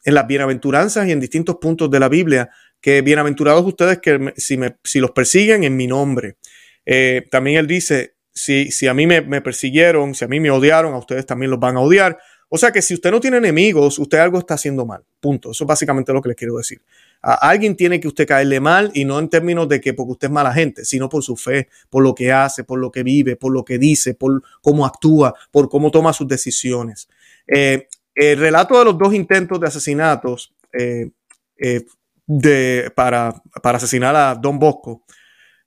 en 0.04 0.14
las 0.14 0.26
bienaventuranzas 0.26 1.06
y 1.06 1.12
en 1.12 1.20
distintos 1.20 1.56
puntos 1.56 1.90
de 1.90 2.00
la 2.00 2.08
Biblia, 2.08 2.50
que 2.80 3.02
bienaventurados 3.02 3.64
ustedes 3.64 3.98
que 3.98 4.32
si, 4.36 4.56
me, 4.56 4.76
si 4.82 5.00
los 5.00 5.12
persiguen 5.12 5.64
en 5.64 5.76
mi 5.76 5.86
nombre. 5.86 6.36
Eh, 6.84 7.26
también 7.30 7.58
él 7.58 7.66
dice, 7.66 8.14
si, 8.32 8.70
si 8.70 8.86
a 8.88 8.94
mí 8.94 9.06
me, 9.06 9.40
persiguieron, 9.40 10.14
si 10.14 10.24
a 10.24 10.28
mí 10.28 10.40
me 10.40 10.50
odiaron, 10.50 10.94
a 10.94 10.98
ustedes 10.98 11.26
también 11.26 11.50
los 11.50 11.60
van 11.60 11.76
a 11.76 11.80
odiar. 11.80 12.18
O 12.48 12.58
sea 12.58 12.70
que 12.70 12.82
si 12.82 12.92
usted 12.92 13.10
no 13.10 13.20
tiene 13.20 13.38
enemigos, 13.38 13.98
usted 13.98 14.18
algo 14.18 14.38
está 14.38 14.54
haciendo 14.54 14.84
mal. 14.84 15.02
Punto. 15.20 15.52
Eso 15.52 15.64
es 15.64 15.68
básicamente 15.68 16.12
lo 16.12 16.20
que 16.20 16.30
les 16.30 16.36
quiero 16.36 16.56
decir. 16.56 16.82
A 17.22 17.34
alguien 17.48 17.76
tiene 17.76 18.00
que 18.00 18.08
usted 18.08 18.26
caerle 18.26 18.60
mal 18.60 18.90
y 18.94 19.04
no 19.04 19.18
en 19.18 19.28
términos 19.28 19.68
de 19.68 19.80
que 19.80 19.94
porque 19.94 20.12
usted 20.12 20.28
es 20.28 20.32
mala 20.32 20.52
gente, 20.52 20.84
sino 20.84 21.08
por 21.08 21.22
su 21.22 21.36
fe, 21.36 21.68
por 21.88 22.02
lo 22.02 22.14
que 22.14 22.32
hace, 22.32 22.64
por 22.64 22.78
lo 22.78 22.90
que 22.90 23.02
vive, 23.04 23.36
por 23.36 23.52
lo 23.52 23.64
que 23.64 23.78
dice, 23.78 24.14
por 24.14 24.42
cómo 24.60 24.84
actúa, 24.84 25.34
por 25.50 25.68
cómo 25.68 25.90
toma 25.90 26.12
sus 26.12 26.28
decisiones. 26.28 27.08
Eh, 27.46 27.86
el 28.14 28.38
relato 28.38 28.78
de 28.78 28.84
los 28.84 28.98
dos 28.98 29.14
intentos 29.14 29.60
de 29.60 29.66
asesinatos 29.66 30.54
eh, 30.72 31.10
eh, 31.56 31.84
de, 32.26 32.90
para, 32.94 33.42
asesinar 33.62 34.14
a 34.16 34.34
Don 34.34 34.58
Bosco 34.58 35.04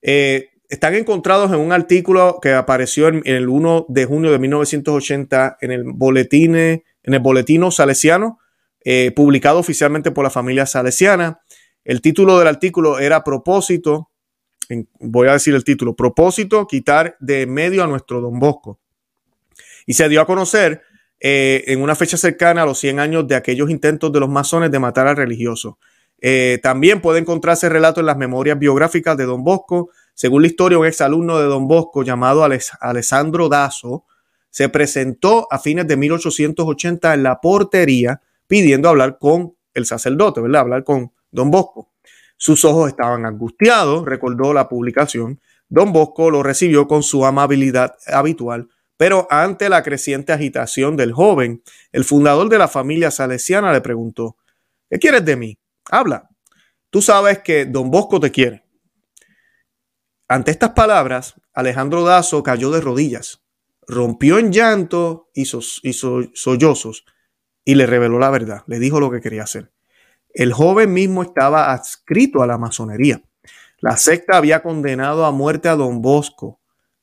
eh, 0.01 0.49
están 0.69 0.95
encontrados 0.95 1.51
en 1.51 1.59
un 1.59 1.71
artículo 1.71 2.39
que 2.41 2.53
apareció 2.53 3.07
en, 3.07 3.21
el 3.25 3.49
1 3.49 3.85
de 3.89 4.05
junio 4.05 4.31
de 4.31 4.39
1980 4.39 5.57
en 5.61 5.71
el 5.71 5.83
boletín, 5.85 6.55
en 6.55 6.83
el 7.03 7.19
boletino 7.19 7.69
salesiano, 7.69 8.39
publicado 9.15 9.59
oficialmente 9.59 10.09
por 10.09 10.23
la 10.23 10.31
familia 10.31 10.65
salesiana. 10.65 11.39
El 11.83 12.01
título 12.01 12.39
del 12.39 12.47
artículo 12.47 12.97
era 12.97 13.23
Propósito, 13.23 14.09
voy 14.99 15.27
a 15.27 15.33
decir 15.33 15.53
el 15.53 15.63
título, 15.63 15.95
Propósito, 15.95 16.65
quitar 16.65 17.15
de 17.19 17.45
medio 17.45 17.83
a 17.83 17.87
nuestro 17.87 18.19
Don 18.19 18.39
Bosco. 18.39 18.79
Y 19.85 19.93
se 19.93 20.09
dio 20.09 20.19
a 20.19 20.25
conocer 20.25 20.81
eh, 21.19 21.63
en 21.67 21.81
una 21.81 21.95
fecha 21.95 22.17
cercana 22.17 22.63
a 22.63 22.65
los 22.65 22.79
100 22.79 23.00
años 23.00 23.27
de 23.27 23.36
aquellos 23.36 23.69
intentos 23.69 24.12
de 24.12 24.19
los 24.19 24.29
masones 24.29 24.72
de 24.72 24.79
matar 24.79 25.07
al 25.07 25.15
religioso. 25.15 25.79
Eh, 26.22 26.60
también 26.63 27.01
puede 27.01 27.19
encontrarse 27.19 27.69
relato 27.69 28.00
en 28.00 28.05
las 28.05 28.17
memorias 28.17 28.57
biográficas 28.57 29.17
de 29.17 29.25
Don 29.25 29.43
Bosco. 29.43 29.89
Según 30.13 30.41
la 30.41 30.48
historia, 30.48 30.77
un 30.77 30.86
exalumno 30.86 31.39
de 31.39 31.45
Don 31.45 31.67
Bosco 31.67 32.03
llamado 32.03 32.43
Alessandro 32.43 33.50
Dazo 33.50 34.05
se 34.50 34.69
presentó 34.69 35.48
a 35.51 35.60
fines 35.60 35.86
de 35.88 35.98
1880 35.98 37.13
en 37.13 37.24
la 37.24 37.41
portería 37.41 38.22
pidiendo 38.48 38.88
hablar 38.88 39.17
con 39.19 39.53
el 39.74 39.86
sacerdote, 39.86 40.39
¿verdad? 40.41 40.62
Hablar 40.62 40.84
con 40.84 41.12
don 41.29 41.51
Bosco. 41.51 41.91
Sus 42.38 42.63
ojos 42.63 42.89
estaban 42.89 43.25
angustiados, 43.25 44.05
recordó 44.05 44.53
la 44.53 44.69
publicación. 44.69 45.41
Don 45.67 45.91
Bosco 45.91 46.31
lo 46.31 46.41
recibió 46.41 46.88
con 46.88 47.03
su 47.03 47.25
amabilidad 47.25 47.95
habitual, 48.07 48.69
pero 48.97 49.27
ante 49.29 49.69
la 49.69 49.83
creciente 49.83 50.33
agitación 50.33 50.95
del 50.95 51.11
joven, 51.11 51.61
el 51.91 52.03
fundador 52.05 52.49
de 52.49 52.57
la 52.57 52.67
familia 52.67 53.11
salesiana 53.11 53.73
le 53.73 53.81
preguntó, 53.81 54.37
¿qué 54.89 54.99
quieres 54.99 55.25
de 55.25 55.35
mí? 55.35 55.57
Habla. 55.89 56.29
Tú 56.89 57.01
sabes 57.01 57.39
que 57.39 57.65
don 57.65 57.91
Bosco 57.91 58.19
te 58.19 58.31
quiere. 58.31 58.63
Ante 60.27 60.51
estas 60.51 60.71
palabras, 60.71 61.35
Alejandro 61.53 62.03
Dazo 62.03 62.41
cayó 62.41 62.71
de 62.71 62.81
rodillas, 62.81 63.43
rompió 63.87 64.39
en 64.39 64.51
llanto 64.51 65.29
y, 65.33 65.45
sollozos 65.45 67.05
y 67.63 67.75
le 67.75 67.85
reveló 67.85 68.17
la 68.17 68.29
verdad, 68.29 68.63
le 68.65 68.79
dijo 68.79 68.99
lo 68.99 69.11
que 69.11 69.21
quería 69.21 69.43
hacer. 69.43 69.71
El 70.33 70.51
joven 70.51 70.93
mismo 70.93 71.21
estaba 71.21 71.71
adscrito 71.71 72.41
a 72.41 72.47
la 72.47 72.57
masonería. 72.57 73.21
La 73.79 73.97
secta 73.97 74.37
había 74.37 74.63
condenado 74.63 75.25
a 75.25 75.31
muerte 75.31 75.69
a 75.69 75.75
don 75.75 76.01
Bosco. 76.01 76.59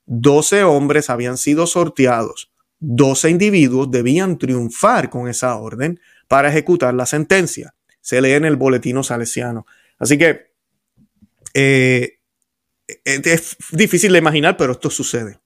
Doce 0.07 0.65
hombres 0.65 1.11
habían 1.11 1.37
sido 1.37 1.67
sorteados. 1.67 2.53
Doce 2.79 3.31
individuos 3.31 3.91
debían 3.91 4.39
triunfar 4.39 5.09
con 5.11 5.29
esa 5.29 5.57
orden 5.57 6.01
para 6.29 6.49
ejecutar 6.49 6.95
la 6.95 7.07
sentencia. 7.07 7.75
Se 8.01 8.21
lee 8.21 8.33
en 8.33 8.45
el 8.45 8.57
boletino 8.57 9.03
salesiano. 9.03 9.67
Así 9.99 10.19
que 10.19 10.53
eh, 11.55 12.19
es 13.05 13.57
difícil 13.71 14.13
de 14.13 14.19
imaginar, 14.19 14.57
pero 14.57 14.73
esto 14.73 14.91
sucede. 14.91 15.39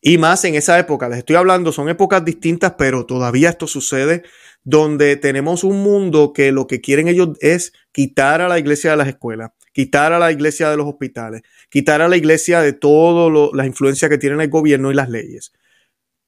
Y 0.00 0.18
más 0.18 0.44
en 0.44 0.54
esa 0.54 0.78
época, 0.78 1.08
les 1.08 1.18
estoy 1.18 1.36
hablando, 1.36 1.72
son 1.72 1.88
épocas 1.88 2.24
distintas, 2.24 2.74
pero 2.78 3.06
todavía 3.06 3.50
esto 3.50 3.66
sucede, 3.66 4.22
donde 4.62 5.16
tenemos 5.16 5.64
un 5.64 5.82
mundo 5.82 6.32
que 6.32 6.52
lo 6.52 6.66
que 6.66 6.80
quieren 6.80 7.08
ellos 7.08 7.30
es 7.40 7.72
quitar 7.92 8.40
a 8.40 8.48
la 8.48 8.58
iglesia 8.58 8.90
de 8.90 8.96
las 8.98 9.08
escuelas, 9.08 9.50
quitar 9.76 10.10
a 10.14 10.18
la 10.18 10.32
iglesia 10.32 10.70
de 10.70 10.76
los 10.78 10.86
hospitales, 10.86 11.42
quitar 11.68 12.00
a 12.00 12.08
la 12.08 12.16
iglesia 12.16 12.62
de 12.62 12.72
todas 12.72 13.50
las 13.52 13.66
influencias 13.66 14.10
que 14.10 14.16
tienen 14.16 14.40
el 14.40 14.48
gobierno 14.48 14.90
y 14.90 14.94
las 14.94 15.10
leyes. 15.10 15.52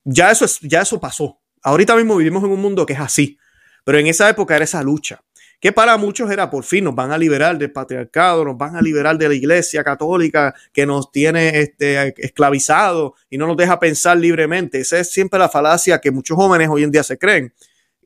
Ya 0.05 0.31
eso, 0.31 0.45
es, 0.45 0.61
ya 0.61 0.83
eso 0.83 1.01
pasó. 1.01 1.41
Ahorita 1.63 1.97
mismo 1.97 2.17
vivimos 2.17 2.45
en 2.45 2.51
un 2.51 2.61
mundo 2.61 2.85
que 2.85 2.93
es 2.93 3.01
así, 3.01 3.39
pero 3.85 3.97
en 3.97 4.07
esa 4.07 4.29
época 4.29 4.55
era 4.55 4.65
esa 4.65 4.83
lucha 4.83 5.25
que 5.61 5.73
para 5.73 5.97
muchos 5.97 6.31
era 6.31 6.51
por 6.51 6.63
fin 6.63 6.85
nos 6.85 6.95
van 6.95 7.11
a 7.11 7.17
liberar 7.17 7.57
del 7.57 7.73
patriarcado, 7.73 8.45
nos 8.45 8.59
van 8.59 8.77
a 8.77 8.83
liberar 8.83 9.17
de 9.17 9.29
la 9.29 9.35
iglesia 9.35 9.83
católica 9.83 10.55
que 10.71 10.85
nos 10.85 11.11
tiene 11.11 11.59
este, 11.59 12.15
esclavizados 12.23 13.13
y 13.31 13.39
no 13.39 13.47
nos 13.47 13.57
deja 13.57 13.81
pensar 13.81 14.19
libremente. 14.19 14.79
Esa 14.79 14.99
es 14.99 15.11
siempre 15.11 15.39
la 15.39 15.49
falacia 15.49 16.03
que 16.03 16.11
muchos 16.11 16.37
jóvenes 16.37 16.69
hoy 16.71 16.83
en 16.83 16.91
día 16.91 17.03
se 17.03 17.17
creen, 17.17 17.55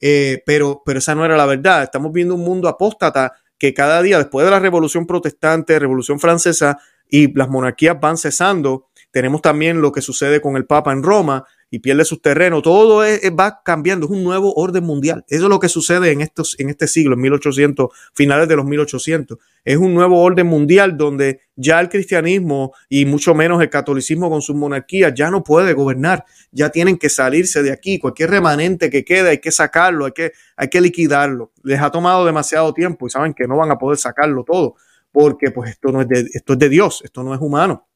eh, 0.01 0.41
pero, 0.47 0.85
pero 0.87 1.01
esa 1.01 1.17
no 1.17 1.25
era 1.25 1.37
la 1.37 1.47
verdad. 1.47 1.83
Estamos 1.83 2.13
viendo 2.13 2.37
un 2.37 2.43
mundo 2.43 2.69
apóstata 2.69 3.35
que 3.62 3.73
cada 3.73 4.02
día, 4.02 4.19
después 4.19 4.45
de 4.45 4.50
la 4.50 4.59
revolución 4.59 5.07
protestante, 5.07 5.78
revolución 5.78 6.19
francesa 6.19 6.81
y 7.09 7.33
las 7.33 7.49
monarquías 7.49 8.00
van 8.00 8.16
cesando, 8.19 8.88
tenemos 9.12 9.40
también 9.40 9.81
lo 9.81 9.92
que 9.92 10.00
sucede 10.00 10.40
con 10.40 10.57
el 10.57 10.66
Papa 10.66 10.90
en 10.90 11.04
Roma 11.04 11.45
y 11.73 11.79
pierde 11.79 12.05
sus 12.05 12.21
terrenos. 12.21 12.62
Todo 12.62 12.99
va 12.99 13.62
cambiando, 13.64 14.05
es 14.05 14.12
un 14.12 14.23
nuevo 14.23 14.52
orden 14.55 14.85
mundial. 14.85 15.25
Eso 15.26 15.45
es 15.45 15.49
lo 15.49 15.59
que 15.59 15.71
sucede 15.71 16.12
en, 16.12 16.21
estos, 16.21 16.55
en 16.61 16.69
este 16.69 16.87
siglo, 16.87 17.14
en 17.14 17.23
1800, 17.23 17.88
finales 18.12 18.47
de 18.47 18.57
los 18.57 18.67
1800. 18.67 19.38
Es 19.64 19.79
un 19.79 19.95
nuevo 19.95 20.21
orden 20.21 20.47
mundial 20.47 20.99
donde 20.99 21.41
ya 21.57 21.81
el 21.81 21.88
cristianismo 21.88 22.75
y 22.91 23.07
mucho 23.07 23.35
menos 23.35 23.62
el 23.62 23.71
catolicismo 23.71 24.29
con 24.29 24.43
sus 24.43 24.55
monarquías 24.55 25.14
ya 25.14 25.31
no 25.31 25.43
puede 25.43 25.73
gobernar. 25.73 26.26
Ya 26.50 26.69
tienen 26.69 26.99
que 26.99 27.09
salirse 27.09 27.62
de 27.62 27.73
aquí. 27.73 27.99
Cualquier 27.99 28.29
remanente 28.29 28.91
que 28.91 29.02
quede 29.02 29.31
hay 29.31 29.38
que 29.38 29.50
sacarlo, 29.50 30.05
hay 30.05 30.12
que, 30.12 30.33
hay 30.57 30.69
que 30.69 30.83
liquidarlo. 30.83 31.52
Les 31.62 31.81
ha 31.81 31.91
tomado 31.91 32.26
demasiado 32.26 32.75
tiempo 32.75 33.07
y 33.07 33.11
saben 33.11 33.33
que 33.33 33.49
no 33.49 33.57
van 33.57 33.71
a 33.71 33.79
poder 33.79 33.97
sacarlo 33.97 34.45
todo 34.45 34.76
porque 35.11 35.50
pues 35.50 35.71
esto 35.71 35.91
no 35.91 36.02
es 36.02 36.09
de, 36.09 36.26
esto 36.33 36.52
es 36.52 36.59
de 36.59 36.69
Dios, 36.69 37.00
esto 37.02 37.23
no 37.23 37.35
es 37.35 37.41
humano. 37.41 37.87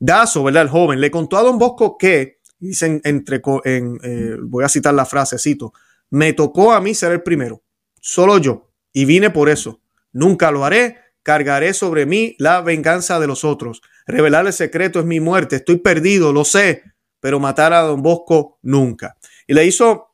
Dazo, 0.00 0.44
¿verdad? 0.44 0.62
El 0.62 0.68
joven 0.68 1.00
le 1.00 1.10
contó 1.10 1.36
a 1.38 1.42
don 1.42 1.58
Bosco 1.58 1.98
que 1.98 2.37
dicen 2.58 3.00
entre, 3.04 3.40
en, 3.64 3.98
eh, 4.02 4.36
voy 4.40 4.64
a 4.64 4.68
citar 4.68 4.94
la 4.94 5.06
frase, 5.06 5.38
cito, 5.38 5.72
me 6.10 6.32
tocó 6.32 6.72
a 6.72 6.80
mí 6.80 6.94
ser 6.94 7.12
el 7.12 7.22
primero, 7.22 7.62
solo 8.00 8.38
yo, 8.38 8.70
y 8.92 9.04
vine 9.04 9.30
por 9.30 9.48
eso. 9.48 9.80
Nunca 10.12 10.50
lo 10.50 10.64
haré, 10.64 10.98
cargaré 11.22 11.74
sobre 11.74 12.06
mí 12.06 12.34
la 12.38 12.60
venganza 12.62 13.20
de 13.20 13.26
los 13.26 13.44
otros. 13.44 13.82
Revelar 14.06 14.46
el 14.46 14.52
secreto 14.52 14.98
es 15.00 15.04
mi 15.04 15.20
muerte, 15.20 15.56
estoy 15.56 15.76
perdido, 15.76 16.32
lo 16.32 16.44
sé, 16.44 16.82
pero 17.20 17.40
matar 17.40 17.72
a 17.72 17.80
don 17.80 18.02
Bosco 18.02 18.58
nunca. 18.62 19.16
Y 19.46 19.54
le 19.54 19.66
hizo, 19.66 20.08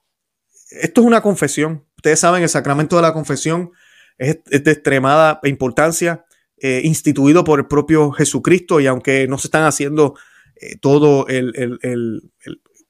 esto 0.70 1.00
es 1.00 1.06
una 1.06 1.22
confesión, 1.22 1.84
ustedes 1.96 2.20
saben, 2.20 2.42
el 2.42 2.48
sacramento 2.48 2.96
de 2.96 3.02
la 3.02 3.12
confesión 3.12 3.70
es, 4.18 4.42
de 4.44 4.70
extremada 4.70 5.40
importancia, 5.44 6.24
eh, 6.56 6.80
instituido 6.84 7.44
por 7.44 7.60
el 7.60 7.66
propio 7.66 8.10
Jesucristo, 8.10 8.80
y 8.80 8.86
aunque 8.86 9.26
no 9.28 9.38
se 9.38 9.46
están 9.46 9.64
haciendo 9.64 10.14
eh, 10.56 10.76
todo 10.80 11.26
el, 11.28 12.30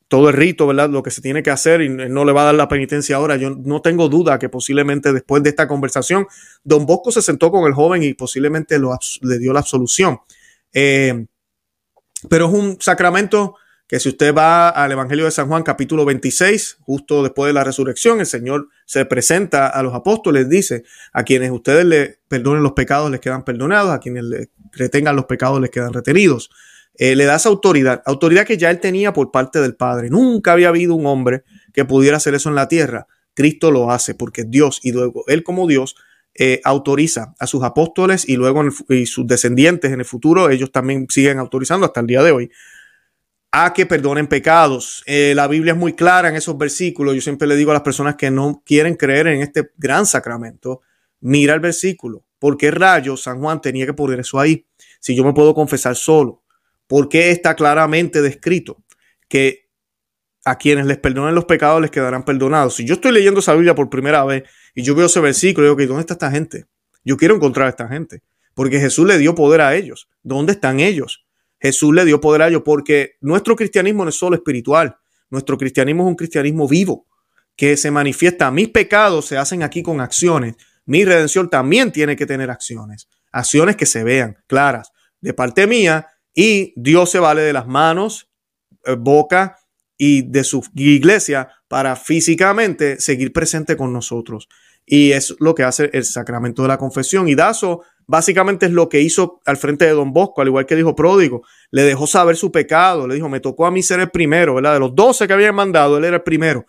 todo 0.08 0.28
el 0.28 0.34
rito, 0.34 0.66
¿verdad? 0.66 0.90
Lo 0.90 1.02
que 1.02 1.10
se 1.10 1.22
tiene 1.22 1.42
que 1.42 1.50
hacer 1.50 1.80
y 1.82 1.88
no 1.88 2.24
le 2.24 2.32
va 2.32 2.42
a 2.42 2.44
dar 2.46 2.54
la 2.54 2.68
penitencia 2.68 3.16
ahora. 3.16 3.36
Yo 3.36 3.50
no 3.50 3.82
tengo 3.82 4.08
duda 4.08 4.38
que 4.38 4.48
posiblemente 4.48 5.12
después 5.12 5.42
de 5.42 5.50
esta 5.50 5.66
conversación, 5.66 6.26
don 6.62 6.86
Bosco 6.86 7.10
se 7.10 7.22
sentó 7.22 7.50
con 7.50 7.66
el 7.66 7.74
joven 7.74 8.02
y 8.02 8.14
posiblemente 8.14 8.78
lo, 8.78 8.96
le 9.22 9.38
dio 9.38 9.52
la 9.52 9.60
absolución. 9.60 10.20
Eh, 10.72 11.26
pero 12.28 12.46
es 12.46 12.54
un 12.54 12.78
sacramento 12.80 13.56
que 13.86 14.00
si 14.00 14.08
usted 14.08 14.34
va 14.34 14.70
al 14.70 14.92
Evangelio 14.92 15.26
de 15.26 15.30
San 15.30 15.46
Juan 15.46 15.62
capítulo 15.62 16.04
26, 16.04 16.78
justo 16.80 17.22
después 17.22 17.48
de 17.48 17.52
la 17.52 17.64
resurrección, 17.64 18.20
el 18.20 18.26
Señor 18.26 18.68
se 18.86 19.04
presenta 19.04 19.68
a 19.68 19.82
los 19.82 19.94
apóstoles, 19.94 20.48
dice, 20.48 20.84
a 21.12 21.22
quienes 21.22 21.50
ustedes 21.50 21.84
le 21.84 22.18
perdonen 22.28 22.62
los 22.62 22.72
pecados 22.72 23.10
les 23.10 23.20
quedan 23.20 23.44
perdonados, 23.44 23.92
a 23.92 24.00
quienes 24.00 24.24
le 24.24 24.50
retengan 24.72 25.16
los 25.16 25.26
pecados 25.26 25.60
les 25.60 25.70
quedan 25.70 25.92
retenidos. 25.92 26.50
Eh, 26.96 27.16
le 27.16 27.24
das 27.24 27.46
autoridad, 27.46 28.02
autoridad 28.06 28.46
que 28.46 28.56
ya 28.56 28.70
él 28.70 28.80
tenía 28.80 29.12
por 29.12 29.30
parte 29.30 29.60
del 29.60 29.74
Padre. 29.74 30.10
Nunca 30.10 30.52
había 30.52 30.68
habido 30.68 30.94
un 30.94 31.06
hombre 31.06 31.42
que 31.72 31.84
pudiera 31.84 32.18
hacer 32.18 32.34
eso 32.34 32.48
en 32.48 32.54
la 32.54 32.68
tierra. 32.68 33.06
Cristo 33.34 33.70
lo 33.70 33.90
hace 33.90 34.14
porque 34.14 34.44
Dios 34.44 34.80
y 34.82 34.92
luego 34.92 35.24
él 35.26 35.42
como 35.42 35.66
Dios 35.66 35.96
eh, 36.36 36.60
autoriza 36.64 37.34
a 37.38 37.46
sus 37.46 37.64
apóstoles 37.64 38.28
y 38.28 38.36
luego 38.36 38.62
y 38.88 39.06
sus 39.06 39.26
descendientes 39.26 39.92
en 39.92 40.00
el 40.00 40.06
futuro, 40.06 40.50
ellos 40.50 40.70
también 40.70 41.06
siguen 41.08 41.38
autorizando 41.38 41.86
hasta 41.86 42.00
el 42.00 42.06
día 42.06 42.22
de 42.22 42.30
hoy 42.30 42.50
a 43.50 43.72
que 43.72 43.86
perdonen 43.86 44.26
pecados. 44.26 45.02
Eh, 45.06 45.32
la 45.36 45.46
Biblia 45.46 45.74
es 45.74 45.78
muy 45.78 45.92
clara 45.92 46.28
en 46.28 46.34
esos 46.34 46.58
versículos. 46.58 47.14
Yo 47.14 47.20
siempre 47.20 47.46
le 47.46 47.54
digo 47.54 47.70
a 47.70 47.74
las 47.74 47.84
personas 47.84 48.16
que 48.16 48.30
no 48.30 48.62
quieren 48.66 48.96
creer 48.96 49.28
en 49.28 49.42
este 49.42 49.70
gran 49.76 50.06
sacramento, 50.06 50.80
mira 51.20 51.54
el 51.54 51.60
versículo. 51.60 52.24
¿Por 52.40 52.56
qué 52.56 52.72
rayos 52.72 53.22
San 53.22 53.40
Juan 53.40 53.60
tenía 53.60 53.86
que 53.86 53.94
poner 53.94 54.20
eso 54.20 54.40
ahí? 54.40 54.66
Si 55.00 55.14
yo 55.14 55.24
me 55.24 55.32
puedo 55.32 55.54
confesar 55.54 55.94
solo 55.94 56.43
porque 56.86 57.30
está 57.30 57.54
claramente 57.54 58.22
descrito 58.22 58.82
que 59.28 59.64
a 60.44 60.58
quienes 60.58 60.86
les 60.86 60.98
perdonen 60.98 61.34
los 61.34 61.46
pecados 61.46 61.80
les 61.80 61.90
quedarán 61.90 62.24
perdonados. 62.24 62.76
Si 62.76 62.84
yo 62.84 62.94
estoy 62.94 63.12
leyendo 63.12 63.40
esa 63.40 63.54
Biblia 63.54 63.74
por 63.74 63.88
primera 63.88 64.24
vez 64.24 64.44
y 64.74 64.82
yo 64.82 64.94
veo 64.94 65.06
ese 65.06 65.20
versículo, 65.20 65.74
digo, 65.74 65.88
¿dónde 65.88 66.02
está 66.02 66.14
esta 66.14 66.30
gente? 66.30 66.66
Yo 67.04 67.16
quiero 67.16 67.34
encontrar 67.34 67.66
a 67.66 67.70
esta 67.70 67.88
gente, 67.88 68.22
porque 68.54 68.78
Jesús 68.78 69.06
le 69.06 69.18
dio 69.18 69.34
poder 69.34 69.60
a 69.60 69.74
ellos. 69.74 70.08
¿Dónde 70.22 70.52
están 70.52 70.80
ellos? 70.80 71.26
Jesús 71.58 71.94
le 71.94 72.04
dio 72.04 72.20
poder 72.20 72.42
a 72.42 72.48
ellos 72.48 72.62
porque 72.64 73.16
nuestro 73.20 73.56
cristianismo 73.56 74.04
no 74.04 74.10
es 74.10 74.16
solo 74.16 74.36
espiritual, 74.36 74.96
nuestro 75.30 75.56
cristianismo 75.56 76.04
es 76.04 76.08
un 76.08 76.16
cristianismo 76.16 76.68
vivo 76.68 77.06
que 77.56 77.76
se 77.76 77.90
manifiesta. 77.90 78.50
Mis 78.50 78.68
pecados 78.68 79.26
se 79.26 79.38
hacen 79.38 79.62
aquí 79.62 79.82
con 79.82 80.00
acciones. 80.00 80.56
Mi 80.86 81.04
redención 81.04 81.48
también 81.48 81.92
tiene 81.92 82.16
que 82.16 82.26
tener 82.26 82.50
acciones, 82.50 83.08
acciones 83.32 83.76
que 83.76 83.86
se 83.86 84.04
vean 84.04 84.36
claras 84.46 84.92
de 85.20 85.32
parte 85.32 85.66
mía 85.66 86.06
y 86.34 86.72
Dios 86.76 87.10
se 87.10 87.20
vale 87.20 87.42
de 87.42 87.52
las 87.52 87.66
manos, 87.66 88.28
eh, 88.84 88.96
boca 88.98 89.58
y 89.96 90.22
de 90.22 90.42
su 90.42 90.62
iglesia 90.74 91.48
para 91.68 91.96
físicamente 91.96 93.00
seguir 93.00 93.32
presente 93.32 93.76
con 93.76 93.92
nosotros. 93.92 94.48
Y 94.84 95.12
es 95.12 95.34
lo 95.38 95.54
que 95.54 95.62
hace 95.62 95.88
el 95.92 96.04
sacramento 96.04 96.62
de 96.62 96.68
la 96.68 96.78
confesión. 96.78 97.28
Y 97.28 97.34
Dazo 97.34 97.82
básicamente 98.06 98.66
es 98.66 98.72
lo 98.72 98.88
que 98.88 99.00
hizo 99.00 99.40
al 99.46 99.56
frente 99.56 99.86
de 99.86 99.92
Don 99.92 100.12
Bosco, 100.12 100.42
al 100.42 100.48
igual 100.48 100.66
que 100.66 100.76
dijo 100.76 100.94
Pródigo. 100.94 101.42
Le 101.70 101.82
dejó 101.82 102.06
saber 102.06 102.36
su 102.36 102.52
pecado, 102.52 103.06
le 103.06 103.14
dijo, 103.14 103.28
me 103.28 103.40
tocó 103.40 103.66
a 103.66 103.70
mí 103.70 103.82
ser 103.82 104.00
el 104.00 104.10
primero, 104.10 104.56
¿verdad? 104.56 104.74
De 104.74 104.80
los 104.80 104.94
doce 104.94 105.26
que 105.26 105.32
habían 105.32 105.54
mandado, 105.54 105.96
él 105.96 106.04
era 106.04 106.16
el 106.16 106.22
primero. 106.22 106.66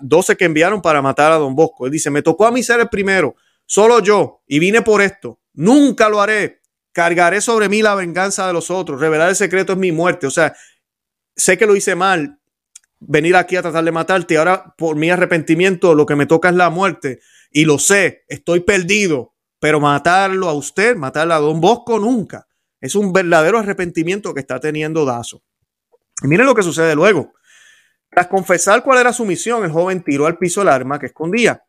Doce 0.00 0.36
que 0.36 0.44
enviaron 0.44 0.80
para 0.80 1.02
matar 1.02 1.32
a 1.32 1.36
Don 1.36 1.54
Bosco. 1.54 1.86
Él 1.86 1.92
dice, 1.92 2.10
me 2.10 2.22
tocó 2.22 2.46
a 2.46 2.52
mí 2.52 2.62
ser 2.62 2.80
el 2.80 2.88
primero, 2.88 3.34
solo 3.66 4.00
yo, 4.00 4.42
y 4.46 4.58
vine 4.58 4.80
por 4.80 5.02
esto. 5.02 5.40
Nunca 5.52 6.08
lo 6.08 6.20
haré 6.20 6.61
cargaré 6.92 7.40
sobre 7.40 7.68
mí 7.68 7.82
la 7.82 7.94
venganza 7.94 8.46
de 8.46 8.52
los 8.52 8.70
otros, 8.70 9.00
revelar 9.00 9.30
el 9.30 9.36
secreto 9.36 9.72
es 9.72 9.78
mi 9.78 9.92
muerte. 9.92 10.26
O 10.26 10.30
sea, 10.30 10.54
sé 11.34 11.58
que 11.58 11.66
lo 11.66 11.74
hice 11.74 11.94
mal, 11.94 12.38
venir 13.00 13.36
aquí 13.36 13.56
a 13.56 13.62
tratar 13.62 13.84
de 13.84 13.92
matarte, 13.92 14.38
ahora 14.38 14.74
por 14.76 14.96
mi 14.96 15.10
arrepentimiento 15.10 15.94
lo 15.94 16.06
que 16.06 16.16
me 16.16 16.26
toca 16.26 16.48
es 16.50 16.54
la 16.54 16.70
muerte. 16.70 17.20
Y 17.50 17.64
lo 17.64 17.78
sé, 17.78 18.24
estoy 18.28 18.60
perdido, 18.60 19.34
pero 19.58 19.80
matarlo 19.80 20.48
a 20.48 20.54
usted, 20.54 20.96
matarlo 20.96 21.34
a 21.34 21.38
Don 21.38 21.60
Bosco 21.60 21.98
nunca. 21.98 22.46
Es 22.80 22.94
un 22.94 23.12
verdadero 23.12 23.58
arrepentimiento 23.58 24.34
que 24.34 24.40
está 24.40 24.58
teniendo 24.58 25.04
Dazo. 25.04 25.42
Y 26.22 26.28
miren 26.28 26.46
lo 26.46 26.54
que 26.54 26.62
sucede 26.62 26.94
luego. 26.94 27.32
Tras 28.10 28.26
confesar 28.26 28.82
cuál 28.82 28.98
era 28.98 29.12
su 29.12 29.24
misión, 29.24 29.64
el 29.64 29.70
joven 29.70 30.02
tiró 30.02 30.26
al 30.26 30.36
piso 30.36 30.62
el 30.62 30.68
arma 30.68 30.98
que 30.98 31.06
escondía. 31.06 31.64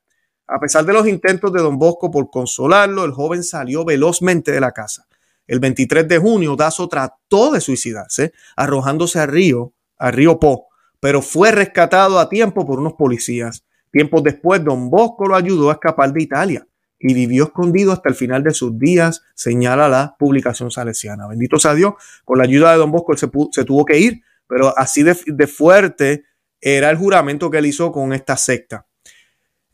A 0.47 0.59
pesar 0.59 0.85
de 0.85 0.93
los 0.93 1.07
intentos 1.07 1.53
de 1.53 1.61
don 1.61 1.77
Bosco 1.77 2.11
por 2.11 2.29
consolarlo, 2.29 3.05
el 3.05 3.11
joven 3.11 3.43
salió 3.43 3.85
velozmente 3.85 4.51
de 4.51 4.59
la 4.59 4.71
casa. 4.71 5.07
El 5.47 5.59
23 5.59 6.07
de 6.07 6.17
junio, 6.17 6.55
Dazo 6.55 6.87
trató 6.87 7.51
de 7.51 7.61
suicidarse, 7.61 8.33
arrojándose 8.55 9.19
al 9.19 9.27
río, 9.27 9.73
al 9.97 10.13
río 10.13 10.39
Po, 10.39 10.67
pero 10.99 11.21
fue 11.21 11.51
rescatado 11.51 12.19
a 12.19 12.29
tiempo 12.29 12.65
por 12.65 12.79
unos 12.79 12.93
policías. 12.93 13.65
Tiempos 13.91 14.23
después, 14.23 14.63
don 14.63 14.89
Bosco 14.89 15.27
lo 15.27 15.35
ayudó 15.35 15.69
a 15.69 15.73
escapar 15.73 16.13
de 16.13 16.23
Italia 16.23 16.67
y 16.97 17.13
vivió 17.13 17.43
escondido 17.43 17.91
hasta 17.91 18.07
el 18.07 18.15
final 18.15 18.43
de 18.43 18.53
sus 18.53 18.79
días, 18.79 19.21
señala 19.35 19.89
la 19.89 20.15
publicación 20.17 20.71
salesiana. 20.71 21.27
Bendito 21.27 21.59
sea 21.59 21.73
Dios, 21.73 21.93
con 22.23 22.37
la 22.37 22.45
ayuda 22.45 22.71
de 22.71 22.77
don 22.77 22.91
Bosco 22.91 23.15
se, 23.17 23.29
se 23.51 23.65
tuvo 23.65 23.83
que 23.83 23.99
ir, 23.99 24.21
pero 24.47 24.77
así 24.77 25.03
de 25.03 25.47
fuerte 25.47 26.23
era 26.61 26.89
el 26.89 26.97
juramento 26.97 27.51
que 27.51 27.57
él 27.57 27.65
hizo 27.65 27.91
con 27.91 28.13
esta 28.13 28.37
secta. 28.37 28.87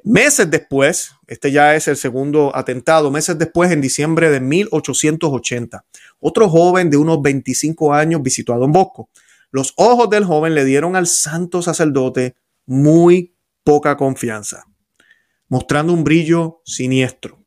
Meses 0.04 0.50
después, 0.50 1.12
este 1.28 1.52
ya 1.52 1.76
es 1.76 1.88
el 1.88 1.98
segundo 1.98 2.56
atentado, 2.56 3.12
meses 3.12 3.38
después, 3.38 3.72
en 3.72 3.82
diciembre 3.82 4.30
de 4.30 4.40
1880, 4.40 5.86
otro 6.20 6.50
joven 6.50 6.90
de 6.90 6.98
unos 6.98 7.22
25 7.22 7.94
años 7.94 8.22
visitó 8.22 8.54
a 8.54 8.58
Don 8.58 8.72
Bosco. 8.72 9.10
Los 9.52 9.74
ojos 9.78 10.10
del 10.10 10.26
joven 10.26 10.56
le 10.56 10.64
dieron 10.64 10.96
al 10.96 11.08
santo 11.08 11.62
sacerdote 11.62 12.36
muy 12.66 13.34
poca 13.64 13.98
confianza, 13.98 14.66
mostrando 15.48 15.94
un 15.94 16.04
brillo 16.04 16.62
siniestro. 16.66 17.44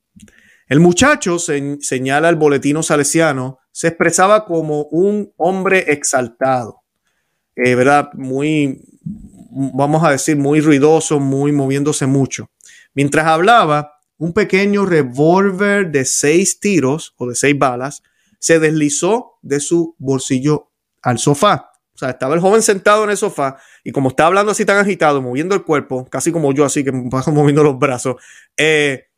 El 0.68 0.80
muchacho, 0.80 1.38
señala 1.38 2.28
el 2.28 2.36
boletino 2.36 2.82
salesiano, 2.82 3.58
se 3.72 3.88
expresaba 3.88 4.44
como 4.44 4.84
un 4.84 5.32
hombre 5.36 5.92
exaltado, 5.92 6.82
eh, 7.56 7.74
¿verdad? 7.74 8.10
Muy, 8.14 8.80
vamos 9.52 10.02
a 10.04 10.10
decir, 10.10 10.36
muy 10.36 10.60
ruidoso, 10.60 11.20
muy 11.20 11.52
moviéndose 11.52 12.06
mucho. 12.06 12.50
Mientras 12.94 13.26
hablaba, 13.26 13.98
un 14.16 14.32
pequeño 14.32 14.86
revólver 14.86 15.90
de 15.90 16.04
seis 16.04 16.60
tiros 16.60 17.14
o 17.16 17.26
de 17.28 17.34
seis 17.34 17.58
balas 17.58 18.02
se 18.38 18.58
deslizó 18.58 19.38
de 19.42 19.60
su 19.60 19.94
bolsillo 19.98 20.70
al 21.02 21.18
sofá. 21.18 21.70
O 21.94 21.98
sea, 21.98 22.10
estaba 22.10 22.34
el 22.34 22.40
joven 22.40 22.62
sentado 22.62 23.04
en 23.04 23.10
el 23.10 23.16
sofá 23.16 23.58
y 23.84 23.92
como 23.92 24.08
estaba 24.08 24.28
hablando 24.28 24.52
así 24.52 24.64
tan 24.64 24.78
agitado, 24.78 25.20
moviendo 25.20 25.54
el 25.54 25.62
cuerpo, 25.62 26.06
casi 26.06 26.32
como 26.32 26.52
yo 26.52 26.64
así 26.64 26.82
que 26.82 26.92
moviendo 27.26 27.62
los 27.62 27.78
brazos, 27.78 28.16
eh, 28.56 29.08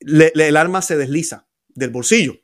el 0.00 0.56
arma 0.56 0.80
se 0.82 0.96
desliza 0.96 1.48
del 1.68 1.90
bolsillo. 1.90 2.34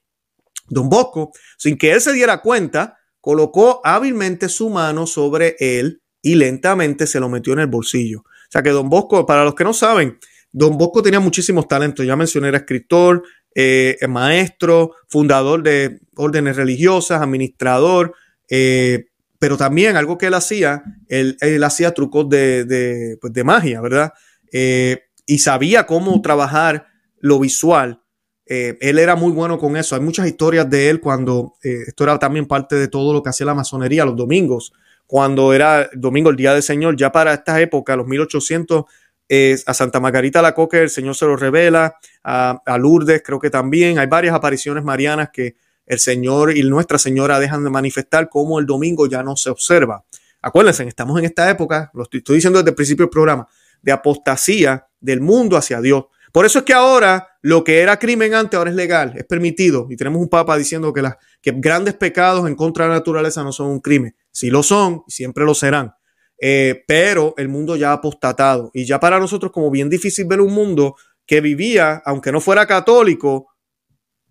Don 0.68 0.88
Bosco, 0.88 1.33
sin 1.59 1.78
que 1.78 1.92
él 1.92 2.00
se 2.00 2.12
diera 2.12 2.40
cuenta, 2.40 2.99
colocó 3.21 3.80
hábilmente 3.85 4.49
su 4.49 4.71
mano 4.71 5.06
sobre 5.06 5.56
él 5.59 6.02
y 6.25 6.35
lentamente 6.37 7.07
se 7.07 7.21
lo 7.21 7.28
metió 7.28 7.52
en 7.52 7.61
el 7.61 7.66
bolsillo. 7.66 8.21
O 8.21 8.50
sea 8.50 8.62
que 8.62 8.71
Don 8.71 8.88
Bosco, 8.88 9.26
para 9.26 9.45
los 9.45 9.54
que 9.54 9.62
no 9.62 9.75
saben, 9.75 10.19
Don 10.50 10.78
Bosco 10.78 11.02
tenía 11.02 11.21
muchísimos 11.21 11.69
talentos. 11.69 12.04
Ya 12.07 12.16
mencioné, 12.16 12.49
era 12.49 12.59
escritor, 12.59 13.23
eh, 13.54 13.99
maestro, 14.09 14.93
fundador 15.07 15.62
de 15.62 16.00
órdenes 16.16 16.57
religiosas, 16.57 17.21
administrador, 17.21 18.14
eh, 18.49 19.11
pero 19.38 19.59
también 19.59 19.99
algo 19.99 20.16
que 20.16 20.26
él 20.26 20.35
hacía, 20.35 20.83
él, 21.09 21.37
hacía 21.62 21.93
trucos 21.93 22.26
de, 22.31 23.19
pues, 23.21 23.45
magia, 23.45 23.83
¿verdad? 23.83 24.14
Eh, 24.50 25.02
y 25.26 25.38
sabía 25.40 25.85
cómo 25.85 26.23
trabajar 26.23 26.87
lo 27.21 27.38
visual. 27.38 28.00
él 28.47 28.99
era 28.99 29.14
muy 29.14 29.33
bueno 29.33 29.59
con 29.59 29.76
eso. 29.76 29.95
Hay 29.95 30.00
muchas 30.00 30.26
historias 30.26 30.71
de 30.71 30.88
él 30.88 31.00
cuando 31.00 31.54
esto 31.62 32.04
era 32.04 32.19
también 32.19 32.47
parte 32.47 32.76
de 32.76 32.88
todo 32.88 33.12
lo 33.12 33.23
que 33.23 33.31
hacía 33.31 33.47
la 33.47 33.54
masonería 33.54 34.04
los 34.04 34.16
domingos 34.16 34.73
cuando 35.06 35.52
era 35.52 35.88
domingo, 35.92 36.30
el 36.30 36.37
Día 36.37 36.52
del 36.54 36.62
Señor, 36.62 36.96
ya 36.96 37.12
para 37.12 37.34
esta 37.34 37.61
época, 37.61 37.96
los 37.96 38.06
1800, 38.06 38.84
a 39.66 39.75
Santa 39.75 40.00
Margarita 40.00 40.42
la 40.42 40.55
Coque 40.55 40.83
el 40.83 40.90
Señor 40.90 41.14
se 41.14 41.26
lo 41.26 41.37
revela, 41.37 41.96
a, 42.22 42.79
Lourdes 42.79 43.22
creo 43.24 43.38
que 43.38 43.50
también, 43.50 43.98
hay 43.98 44.07
varias 44.07 44.35
apariciones 44.35 44.85
marianas 44.85 45.31
que 45.33 45.57
el 45.87 45.98
Señor 45.98 46.57
y 46.57 46.62
Nuestra 46.62 46.98
Señora 46.98 47.38
dejan 47.38 47.64
de 47.64 47.70
manifestar 47.70 48.29
como 48.29 48.59
el 48.59 48.66
domingo 48.66 49.07
ya 49.07 49.22
no 49.22 49.37
se 49.37 49.50
observa. 49.50 50.05
Acuérdense, 50.40 50.87
estamos 50.87 51.18
en 51.18 51.24
esta 51.24 51.48
época, 51.50 51.90
lo 51.94 52.02
estoy, 52.02 52.18
estoy 52.18 52.37
diciendo 52.37 52.59
desde 52.59 52.70
el 52.70 52.76
principio 52.76 53.05
del 53.05 53.11
programa, 53.11 53.48
de 53.83 53.92
apostasía 53.92 54.87
del 55.00 55.20
mundo 55.20 55.57
hacia 55.57 55.81
Dios. 55.81 56.05
Por 56.33 56.44
eso 56.46 56.59
es 56.59 56.64
que 56.64 56.74
ahora 56.74 57.29
lo 57.42 57.62
que 57.62 57.81
era 57.81 57.98
crimen 57.98 58.35
antes 58.35 58.59
ahora 58.59 58.70
es 58.70 58.76
legal, 58.76 59.12
es 59.16 59.24
permitido. 59.24 59.87
Y 59.88 59.96
tenemos 59.96 60.20
un 60.20 60.29
papa 60.29 60.57
diciendo 60.57 60.92
que, 60.92 61.00
las, 61.00 61.16
que 61.40 61.52
grandes 61.52 61.94
pecados 61.94 62.48
en 62.48 62.57
contra 62.57 62.85
de 62.85 62.90
la 62.90 62.96
naturaleza 62.96 63.42
no 63.44 63.52
son 63.52 63.68
un 63.68 63.81
crimen. 63.81 64.16
Sí 64.35 64.51
lo 64.51 64.62
son 64.62 65.05
siempre 65.07 65.44
lo 65.44 65.55
serán. 65.55 65.94
Eh, 66.40 66.83
pero 66.88 67.35
el 67.38 67.49
mundo 67.49 67.77
ya 67.77 67.90
ha 67.90 67.94
apostatado. 67.94 68.70
Y 68.75 68.85
ya 68.85 68.99
para 68.99 69.20
nosotros 69.20 69.53
como 69.53 69.70
bien 69.70 69.88
difícil 69.88 70.27
ver 70.27 70.40
un 70.40 70.53
mundo 70.53 70.97
que 71.25 71.40
vivía, 71.40 72.03
aunque 72.05 72.33
no 72.33 72.40
fuera 72.40 72.66
católico, 72.66 73.47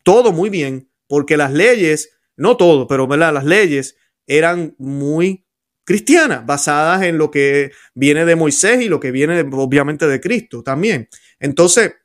todo 0.04 0.34
muy 0.34 0.50
bien, 0.50 0.92
porque 1.08 1.38
las 1.38 1.54
leyes, 1.54 2.12
no 2.36 2.58
todo, 2.58 2.86
pero 2.86 3.08
¿verdad? 3.08 3.34
las 3.34 3.46
leyes 3.46 3.96
eran 4.28 4.76
muy 4.78 5.46
cristianas, 5.86 6.46
basadas 6.46 7.04
en 7.04 7.18
lo 7.18 7.32
que 7.32 7.72
viene 7.94 8.26
de 8.26 8.36
Moisés 8.36 8.82
y 8.82 8.90
lo 8.90 9.00
que 9.00 9.12
viene 9.12 9.40
obviamente 9.52 10.06
de 10.06 10.20
Cristo 10.20 10.64
también. 10.64 11.08
Entonces, 11.40 11.96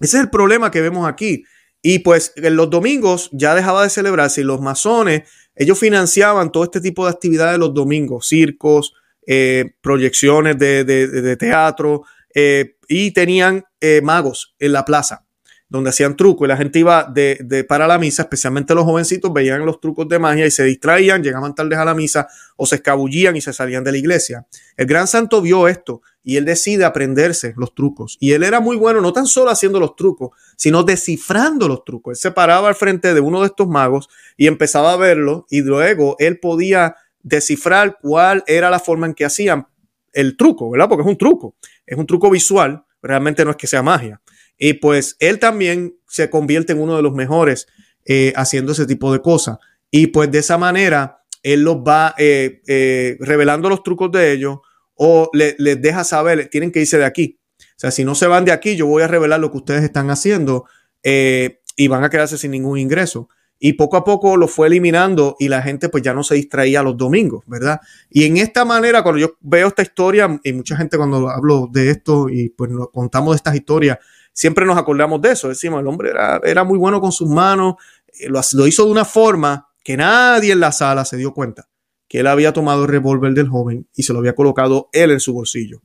ese 0.00 0.16
es 0.16 0.22
el 0.22 0.30
problema 0.30 0.70
que 0.70 0.80
vemos 0.80 1.08
aquí. 1.08 1.44
Y 1.88 2.00
pues 2.00 2.32
en 2.34 2.56
los 2.56 2.68
domingos 2.68 3.30
ya 3.30 3.54
dejaba 3.54 3.84
de 3.84 3.90
celebrarse 3.90 4.40
y 4.40 4.44
los 4.44 4.60
masones, 4.60 5.22
ellos 5.54 5.78
financiaban 5.78 6.50
todo 6.50 6.64
este 6.64 6.80
tipo 6.80 7.04
de 7.04 7.12
actividades 7.12 7.60
los 7.60 7.72
domingos, 7.72 8.26
circos, 8.26 8.92
eh, 9.24 9.66
proyecciones 9.82 10.58
de, 10.58 11.36
teatro 11.38 12.02
eh, 12.34 12.74
y 12.88 13.12
tenían 13.12 13.62
eh, 13.80 14.00
magos 14.02 14.56
en 14.58 14.72
la 14.72 14.84
plaza 14.84 15.25
donde 15.68 15.90
hacían 15.90 16.16
trucos 16.16 16.46
y 16.46 16.48
la 16.48 16.56
gente 16.56 16.78
iba 16.78 17.04
de, 17.04 17.64
para 17.68 17.88
la 17.88 17.98
misa, 17.98 18.22
especialmente 18.22 18.74
los 18.74 18.84
jovencitos, 18.84 19.32
veían 19.32 19.66
los 19.66 19.80
trucos 19.80 20.08
de 20.08 20.18
magia 20.18 20.46
y 20.46 20.50
se 20.50 20.64
distraían, 20.64 21.22
llegaban 21.22 21.54
tarde 21.54 21.74
a 21.76 21.84
la 21.84 21.94
misa 21.94 22.28
o 22.56 22.66
se 22.66 22.76
escabullían 22.76 23.36
y 23.36 23.40
se 23.40 23.52
salían 23.52 23.82
de 23.82 23.92
la 23.92 23.98
iglesia. 23.98 24.46
El 24.76 24.86
gran 24.86 25.08
santo 25.08 25.42
vio 25.42 25.66
esto 25.66 26.02
y 26.22 26.36
él 26.36 26.44
decide 26.44 26.84
aprenderse 26.84 27.54
los 27.56 27.74
trucos. 27.74 28.16
Y 28.20 28.32
él 28.32 28.44
era 28.44 28.60
muy 28.60 28.76
bueno 28.76 29.00
no 29.00 29.12
tan 29.12 29.26
solo 29.26 29.50
haciendo 29.50 29.80
los 29.80 29.96
trucos, 29.96 30.30
sino 30.56 30.84
descifrando 30.84 31.66
los 31.68 31.84
trucos. 31.84 32.12
Él 32.12 32.16
se 32.16 32.30
paraba 32.30 32.68
al 32.68 32.74
frente 32.76 33.12
de 33.12 33.20
uno 33.20 33.40
de 33.40 33.46
estos 33.46 33.66
magos 33.66 34.08
y 34.36 34.46
empezaba 34.46 34.92
a 34.92 34.96
verlo 34.96 35.46
y 35.50 35.62
luego 35.62 36.16
él 36.18 36.38
podía 36.38 36.96
descifrar 37.22 37.98
cuál 38.00 38.44
era 38.46 38.70
la 38.70 38.78
forma 38.78 39.06
en 39.06 39.14
que 39.14 39.24
hacían 39.24 39.66
el 40.12 40.36
truco, 40.36 40.70
¿verdad? 40.70 40.88
Porque 40.88 41.02
es 41.02 41.08
un 41.08 41.18
truco, 41.18 41.56
es 41.84 41.98
un 41.98 42.06
truco 42.06 42.30
visual, 42.30 42.84
realmente 43.02 43.44
no 43.44 43.50
es 43.50 43.56
que 43.56 43.66
sea 43.66 43.82
magia. 43.82 44.20
Y 44.58 44.74
pues 44.74 45.16
él 45.20 45.38
también 45.38 45.96
se 46.08 46.30
convierte 46.30 46.72
en 46.72 46.80
uno 46.80 46.96
de 46.96 47.02
los 47.02 47.12
mejores 47.12 47.66
eh, 48.04 48.32
haciendo 48.36 48.72
ese 48.72 48.86
tipo 48.86 49.12
de 49.12 49.20
cosas. 49.20 49.58
Y 49.90 50.08
pues 50.08 50.30
de 50.30 50.38
esa 50.38 50.58
manera 50.58 51.22
él 51.42 51.62
los 51.62 51.76
va 51.76 52.14
eh, 52.18 52.62
eh, 52.66 53.16
revelando 53.20 53.68
los 53.68 53.82
trucos 53.82 54.10
de 54.12 54.32
ellos 54.32 54.58
o 54.94 55.30
les 55.32 55.82
deja 55.82 56.04
saber, 56.04 56.48
tienen 56.48 56.72
que 56.72 56.80
irse 56.80 56.98
de 56.98 57.04
aquí. 57.04 57.38
O 57.60 57.78
sea, 57.78 57.90
si 57.90 58.04
no 58.04 58.14
se 58.14 58.26
van 58.26 58.44
de 58.44 58.52
aquí, 58.52 58.76
yo 58.76 58.86
voy 58.86 59.02
a 59.02 59.08
revelar 59.08 59.40
lo 59.40 59.50
que 59.50 59.58
ustedes 59.58 59.82
están 59.84 60.10
haciendo 60.10 60.64
y 61.02 61.88
van 61.88 62.02
a 62.02 62.10
quedarse 62.10 62.38
sin 62.38 62.52
ningún 62.52 62.78
ingreso. 62.78 63.28
Y 63.58 63.74
poco 63.74 63.96
a 63.96 64.04
poco 64.04 64.36
lo 64.36 64.48
fue 64.48 64.66
eliminando 64.66 65.36
y 65.38 65.48
la 65.48 65.62
gente 65.62 65.88
pues 65.88 66.02
ya 66.02 66.12
no 66.12 66.22
se 66.22 66.34
distraía 66.34 66.82
los 66.82 66.96
domingos, 66.96 67.44
¿verdad? 67.46 67.80
Y 68.10 68.24
en 68.24 68.36
esta 68.36 68.64
manera, 68.64 69.02
cuando 69.02 69.18
yo 69.18 69.36
veo 69.40 69.68
esta 69.68 69.82
historia, 69.82 70.40
y 70.42 70.52
mucha 70.52 70.76
gente 70.76 70.96
cuando 70.96 71.28
hablo 71.30 71.68
de 71.70 71.90
esto 71.90 72.28
y 72.28 72.50
pues 72.50 72.70
contamos 72.92 73.32
de 73.32 73.36
estas 73.36 73.54
historias, 73.54 73.98
siempre 74.36 74.66
nos 74.66 74.76
acordamos 74.76 75.20
de 75.22 75.32
eso. 75.32 75.48
Decimos, 75.48 75.80
el 75.80 75.86
hombre 75.88 76.12
era, 76.44 76.62
muy 76.62 76.78
bueno 76.78 77.00
con 77.00 77.10
sus 77.10 77.28
manos, 77.28 77.76
eh, 78.20 78.28
lo, 78.28 78.66
hizo 78.66 78.84
de 78.84 78.90
una 78.90 79.06
forma 79.06 79.68
que 79.82 79.96
nadie 79.96 80.52
en 80.52 80.60
la 80.60 80.72
sala 80.72 81.04
se 81.04 81.16
dio 81.16 81.32
cuenta 81.32 81.68
que 82.06 82.20
él 82.20 82.26
había 82.28 82.52
tomado 82.52 82.82
el 82.82 82.88
revólver 82.88 83.32
del 83.32 83.48
joven 83.48 83.88
y 83.96 84.04
se 84.04 84.12
lo 84.12 84.20
había 84.20 84.34
colocado 84.34 84.90
él 84.92 85.10
en 85.10 85.18
su 85.18 85.32
bolsillo. 85.32 85.80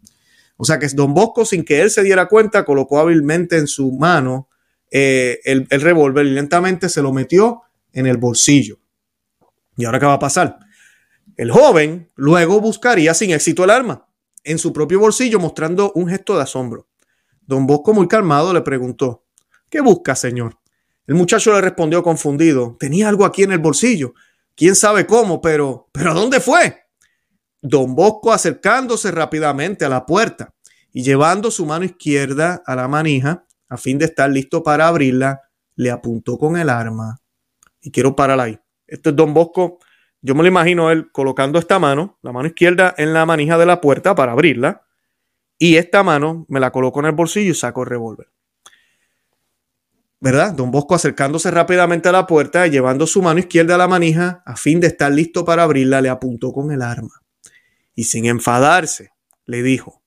O 0.58 0.66
sea 0.66 0.78
que 0.78 0.88
Don 0.90 1.16
Bosco, 1.16 1.46
sin 1.46 1.64
que 1.64 1.82
él 1.82 1.90
se 1.90 2.04
diera 2.04 2.28
cuenta, 2.28 2.66
colocó 2.66 3.00
hábilmente 3.00 3.58
en 3.58 3.66
su 3.66 3.94
mano 3.94 4.50
eh, 4.92 5.40
el, 5.46 5.66
el 5.70 5.82
revólver 5.82 6.26
y 6.28 6.32
lentamente 6.32 6.90
se 6.90 7.02
lo 7.02 7.14
metió 7.14 7.62
en 7.94 8.06
el 8.06 8.18
bolsillo. 8.18 8.78
¿Y 9.78 9.86
ahora 9.86 10.00
qué 10.00 10.06
va 10.06 10.14
a 10.14 10.20
pasar? 10.20 10.60
El 11.38 11.50
joven 11.50 12.12
luego 12.16 12.60
buscaría 12.60 13.14
sin 13.14 13.32
éxito 13.32 13.64
el 13.64 13.72
arma 13.72 14.08
en 14.44 14.60
su 14.60 14.74
propio 14.74 15.00
bolsillo 15.00 15.40
mostrando 15.40 15.94
un 15.96 16.08
gesto 16.08 16.36
de 16.36 16.44
asombro. 16.44 16.91
Don 17.42 17.68
Bosco, 17.68 17.94
muy 17.94 18.08
calmado, 18.08 18.54
le 18.54 18.62
preguntó, 18.62 19.26
¿qué 19.70 19.82
busca, 19.82 20.16
señor? 20.16 20.58
El 21.08 21.16
muchacho 21.16 21.52
le 21.54 21.62
respondió 21.62 22.04
confundido, 22.04 22.78
tenía 22.80 23.10
algo 23.10 23.26
aquí 23.26 23.44
en 23.44 23.52
el 23.52 23.60
bolsillo. 23.60 24.14
Quién 24.56 24.76
sabe 24.76 25.06
cómo, 25.06 25.42
pero, 25.42 25.90
pero 25.92 26.14
¿dónde 26.14 26.40
fue? 26.40 26.86
Don 27.62 27.96
Bosco 27.96 28.32
acercándose 28.32 29.12
rápidamente 29.12 29.86
a 29.86 29.90
la 29.90 30.06
puerta 30.06 30.54
y 30.94 31.04
llevando 31.04 31.52
su 31.52 31.66
mano 31.66 31.86
izquierda 31.86 32.62
a 32.66 32.76
la 32.76 32.88
manija, 32.88 33.46
a 33.70 33.78
fin 33.78 33.98
de 33.98 34.06
estar 34.06 34.30
listo 34.30 34.64
para 34.64 34.88
abrirla, 34.88 35.42
le 35.76 35.92
apuntó 35.92 36.38
con 36.38 36.58
el 36.58 36.70
arma. 36.70 37.20
Y 37.82 37.92
quiero 37.92 38.16
parar 38.16 38.40
ahí. 38.40 38.60
Esto 38.88 39.10
es 39.10 39.16
Don 39.16 39.34
Bosco 39.34 39.80
yo 40.22 40.36
me 40.36 40.44
lo 40.44 40.48
imagino 40.48 40.92
él 40.92 41.12
colocando 41.12 41.58
esta 41.58 41.80
mano, 41.80 42.20
la 42.22 42.32
mano 42.32 42.48
izquierda 42.48 42.94
en 42.98 43.14
la 43.14 43.26
manija 43.26 43.58
de 43.58 43.66
la 43.66 43.82
puerta 43.82 44.14
para 44.14 44.34
abrirla, 44.34 44.84
y 45.64 45.78
esta 45.78 46.02
mano 46.02 46.48
me 46.50 46.60
la 46.60 46.72
coloco 46.72 47.02
en 47.02 47.06
el 47.06 47.12
bolsillo 47.12 47.52
y 47.52 47.54
saco 47.54 47.84
el 47.84 47.90
revólver. 47.90 48.32
¿Verdad? 50.20 50.54
Don 50.54 50.72
Bosco 50.72 50.96
acercándose 50.96 51.52
rápidamente 51.52 52.10
a 52.10 52.12
la 52.12 52.26
puerta, 52.26 52.66
llevando 52.66 53.06
su 53.06 53.22
mano 53.22 53.42
izquierda 53.42 53.76
a 53.76 53.78
la 53.78 53.88
manija, 53.88 54.42
a 54.44 54.56
fin 54.56 54.80
de 54.80 54.88
estar 54.88 55.12
listo 55.12 55.46
para 55.46 55.62
abrirla, 55.62 56.02
le 56.02 56.10
apuntó 56.10 56.52
con 56.52 56.72
el 56.72 56.82
arma. 56.82 57.22
Y 57.94 58.06
sin 58.06 58.26
enfadarse, 58.26 59.12
le 59.46 59.62
dijo, 59.62 60.02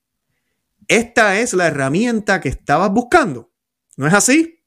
esta 0.89 1.39
es 1.39 1.53
la 1.53 1.67
herramienta 1.67 2.41
que 2.41 2.49
estabas 2.49 2.91
buscando. 2.91 3.53
¿No 3.95 4.07
es 4.07 4.13
así? 4.13 4.61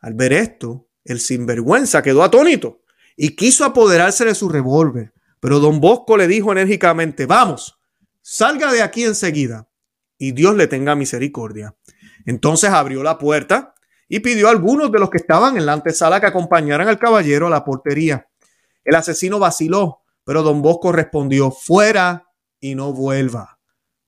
Al 0.00 0.14
ver 0.14 0.32
esto, 0.32 0.88
el 1.04 1.20
sinvergüenza 1.20 2.02
quedó 2.02 2.24
atónito 2.24 2.80
y 3.16 3.36
quiso 3.36 3.64
apoderarse 3.64 4.24
de 4.24 4.34
su 4.34 4.48
revólver, 4.48 5.12
pero 5.38 5.60
don 5.60 5.80
Bosco 5.80 6.16
le 6.16 6.26
dijo 6.26 6.50
enérgicamente, 6.50 7.26
vamos, 7.26 7.78
salga 8.20 8.72
de 8.72 8.82
aquí 8.82 9.04
enseguida 9.04 9.68
y 10.22 10.30
Dios 10.30 10.54
le 10.54 10.68
tenga 10.68 10.94
misericordia. 10.94 11.74
Entonces 12.26 12.70
abrió 12.70 13.02
la 13.02 13.18
puerta 13.18 13.74
y 14.08 14.20
pidió 14.20 14.46
a 14.46 14.52
algunos 14.52 14.92
de 14.92 15.00
los 15.00 15.10
que 15.10 15.16
estaban 15.16 15.56
en 15.56 15.66
la 15.66 15.72
antesala 15.72 16.20
que 16.20 16.26
acompañaran 16.26 16.86
al 16.86 17.00
caballero 17.00 17.48
a 17.48 17.50
la 17.50 17.64
portería. 17.64 18.28
El 18.84 18.94
asesino 18.94 19.40
vaciló, 19.40 20.02
pero 20.22 20.44
don 20.44 20.62
Bosco 20.62 20.92
respondió, 20.92 21.50
fuera 21.50 22.30
y 22.60 22.76
no 22.76 22.92
vuelva. 22.92 23.58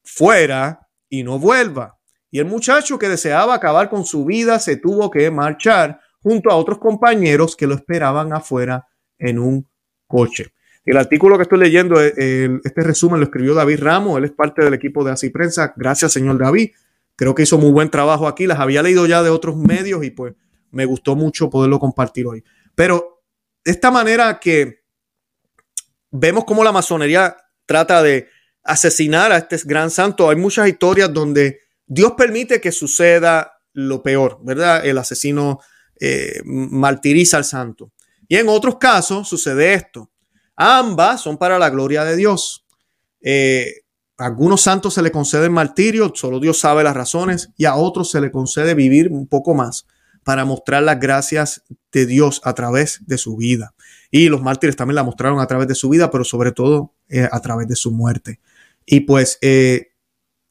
Fuera 0.04 0.88
y 1.08 1.24
no 1.24 1.40
vuelva. 1.40 1.98
Y 2.30 2.38
el 2.38 2.46
muchacho 2.46 2.96
que 2.96 3.08
deseaba 3.08 3.52
acabar 3.52 3.90
con 3.90 4.06
su 4.06 4.24
vida 4.24 4.60
se 4.60 4.76
tuvo 4.76 5.10
que 5.10 5.28
marchar 5.32 5.98
junto 6.22 6.48
a 6.48 6.54
otros 6.54 6.78
compañeros 6.78 7.56
que 7.56 7.66
lo 7.66 7.74
esperaban 7.74 8.32
afuera 8.32 8.86
en 9.18 9.40
un 9.40 9.68
coche. 10.06 10.54
El 10.84 10.98
artículo 10.98 11.36
que 11.36 11.44
estoy 11.44 11.58
leyendo, 11.58 12.00
eh, 12.00 12.60
este 12.62 12.82
resumen 12.82 13.20
lo 13.20 13.24
escribió 13.24 13.54
David 13.54 13.80
Ramos, 13.80 14.18
él 14.18 14.24
es 14.24 14.32
parte 14.32 14.62
del 14.62 14.74
equipo 14.74 15.02
de 15.02 15.12
Así 15.12 15.30
Prensa. 15.30 15.72
Gracias, 15.76 16.12
señor 16.12 16.38
David. 16.38 16.72
Creo 17.16 17.34
que 17.34 17.44
hizo 17.44 17.58
muy 17.58 17.70
buen 17.70 17.90
trabajo 17.90 18.28
aquí. 18.28 18.46
Las 18.46 18.60
había 18.60 18.82
leído 18.82 19.06
ya 19.06 19.22
de 19.22 19.30
otros 19.30 19.56
medios 19.56 20.04
y 20.04 20.10
pues 20.10 20.34
me 20.70 20.84
gustó 20.84 21.16
mucho 21.16 21.48
poderlo 21.48 21.78
compartir 21.78 22.26
hoy. 22.26 22.44
Pero 22.74 23.22
de 23.64 23.70
esta 23.70 23.90
manera 23.90 24.38
que 24.38 24.82
vemos 26.10 26.44
cómo 26.44 26.62
la 26.62 26.72
masonería 26.72 27.36
trata 27.66 28.02
de 28.02 28.28
asesinar 28.62 29.32
a 29.32 29.38
este 29.38 29.56
gran 29.64 29.90
santo, 29.90 30.28
hay 30.28 30.36
muchas 30.36 30.68
historias 30.68 31.12
donde 31.12 31.60
Dios 31.86 32.12
permite 32.16 32.60
que 32.60 32.72
suceda 32.72 33.52
lo 33.72 34.02
peor, 34.02 34.38
¿verdad? 34.42 34.84
El 34.84 34.98
asesino 34.98 35.60
eh, 36.00 36.40
martiriza 36.44 37.36
al 37.36 37.44
santo. 37.44 37.92
Y 38.28 38.36
en 38.36 38.48
otros 38.48 38.78
casos 38.78 39.28
sucede 39.28 39.74
esto. 39.74 40.10
Ambas 40.56 41.20
son 41.20 41.36
para 41.36 41.58
la 41.58 41.70
gloria 41.70 42.04
de 42.04 42.16
Dios. 42.16 42.64
Eh, 43.20 43.82
a 44.16 44.26
algunos 44.26 44.60
santos 44.60 44.94
se 44.94 45.02
le 45.02 45.10
concede 45.10 45.48
martirio, 45.48 46.12
solo 46.14 46.38
Dios 46.38 46.58
sabe 46.58 46.84
las 46.84 46.94
razones, 46.94 47.50
y 47.56 47.64
a 47.64 47.74
otros 47.74 48.10
se 48.10 48.20
le 48.20 48.30
concede 48.30 48.74
vivir 48.74 49.10
un 49.10 49.26
poco 49.26 49.54
más 49.54 49.86
para 50.22 50.44
mostrar 50.44 50.82
las 50.82 51.00
gracias 51.00 51.62
de 51.92 52.06
Dios 52.06 52.40
a 52.44 52.54
través 52.54 53.00
de 53.06 53.18
su 53.18 53.36
vida. 53.36 53.74
Y 54.10 54.28
los 54.28 54.42
mártires 54.42 54.76
también 54.76 54.96
la 54.96 55.02
mostraron 55.02 55.40
a 55.40 55.46
través 55.46 55.68
de 55.68 55.74
su 55.74 55.88
vida, 55.88 56.10
pero 56.10 56.24
sobre 56.24 56.52
todo 56.52 56.94
eh, 57.08 57.28
a 57.30 57.40
través 57.40 57.68
de 57.68 57.76
su 57.76 57.90
muerte. 57.90 58.40
Y 58.86 59.00
pues 59.00 59.38
eh, 59.42 59.88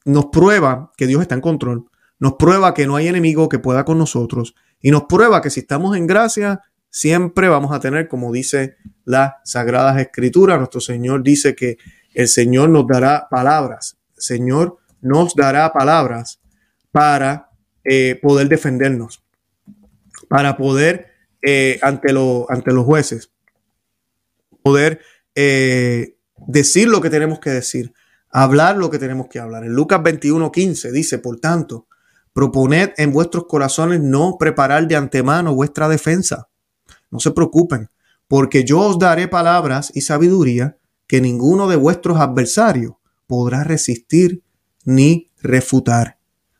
nos 0.06 0.26
prueba 0.28 0.92
que 0.98 1.08
Dios 1.08 1.22
está 1.22 1.36
en 1.36 1.42
control, 1.42 1.90
nos 2.20 2.34
prueba 2.34 2.74
que 2.74 2.86
no 2.86 2.96
hay 2.96 3.08
enemigo 3.08 3.50
que 3.50 3.60
pueda 3.60 3.86
con 3.86 3.98
nosotros 3.98 4.56
y 4.82 4.92
nos 4.92 5.04
prueba 5.04 5.42
que 5.42 5.50
si 5.50 5.62
estamos 5.62 5.96
en 5.96 6.08
gracia, 6.08 6.62
siempre 6.94 7.50
vamos 7.50 7.74
a 7.74 7.80
tener, 7.80 8.08
como 8.08 8.32
dice 8.32 8.78
las 9.04 9.34
Sagradas 9.46 10.00
Escrituras, 10.00 10.60
nuestro 10.60 10.80
Señor 10.80 11.24
dice 11.24 11.56
que 11.56 11.78
el 12.14 12.28
Señor 12.28 12.70
nos 12.70 12.86
dará 12.88 13.28
palabras, 13.32 13.98
Señor 14.16 14.78
nos 15.02 15.34
dará 15.34 15.74
palabras 15.74 16.40
para 16.92 17.50
eh, 17.84 18.20
poder 18.22 18.48
defendernos, 18.48 19.24
para 20.30 20.56
poder 20.56 21.08
eh, 21.42 21.80
ante, 21.82 22.14
ante 22.50 22.72
los 22.72 22.86
jueces, 22.86 23.32
poder 24.62 25.02
eh, 25.34 26.16
decir 26.46 26.90
lo 26.90 27.02
que 27.02 27.10
tenemos 27.10 27.40
que 27.40 27.50
decir, 27.50 27.92
hablar 28.30 28.78
lo 28.78 28.92
que 28.92 29.00
tenemos 29.00 29.30
que 29.30 29.40
hablar. 29.40 29.64
En 29.64 29.74
Lucas 29.74 30.04
21, 30.04 30.52
15 30.52 30.92
dice, 30.92 31.18
por 31.18 31.40
tanto, 31.40 31.88
proponed 32.34 32.92
en 32.98 33.12
vuestros 33.12 33.48
corazones 33.48 34.00
no 34.00 34.38
preparar 34.40 34.88
de 34.88 34.96
antemano 34.96 35.56
vuestra 35.56 35.90
defensa 35.90 36.50
no 37.14 37.20
se 37.20 37.32
preocupen, 37.32 37.90
porque 38.28 38.64
yo 38.64 38.80
os 38.80 38.98
daré 38.98 39.28
palabras 39.28 39.92
y 39.94 40.02
sabiduría 40.02 40.78
que 41.08 41.22
ninguno 41.22 41.68
de 41.68 41.76
vuestros 41.76 42.18
adversarios 42.18 42.96
podrá 43.28 43.64
resistir 43.64 44.42
ni 44.84 45.30
refutar. 45.42 46.18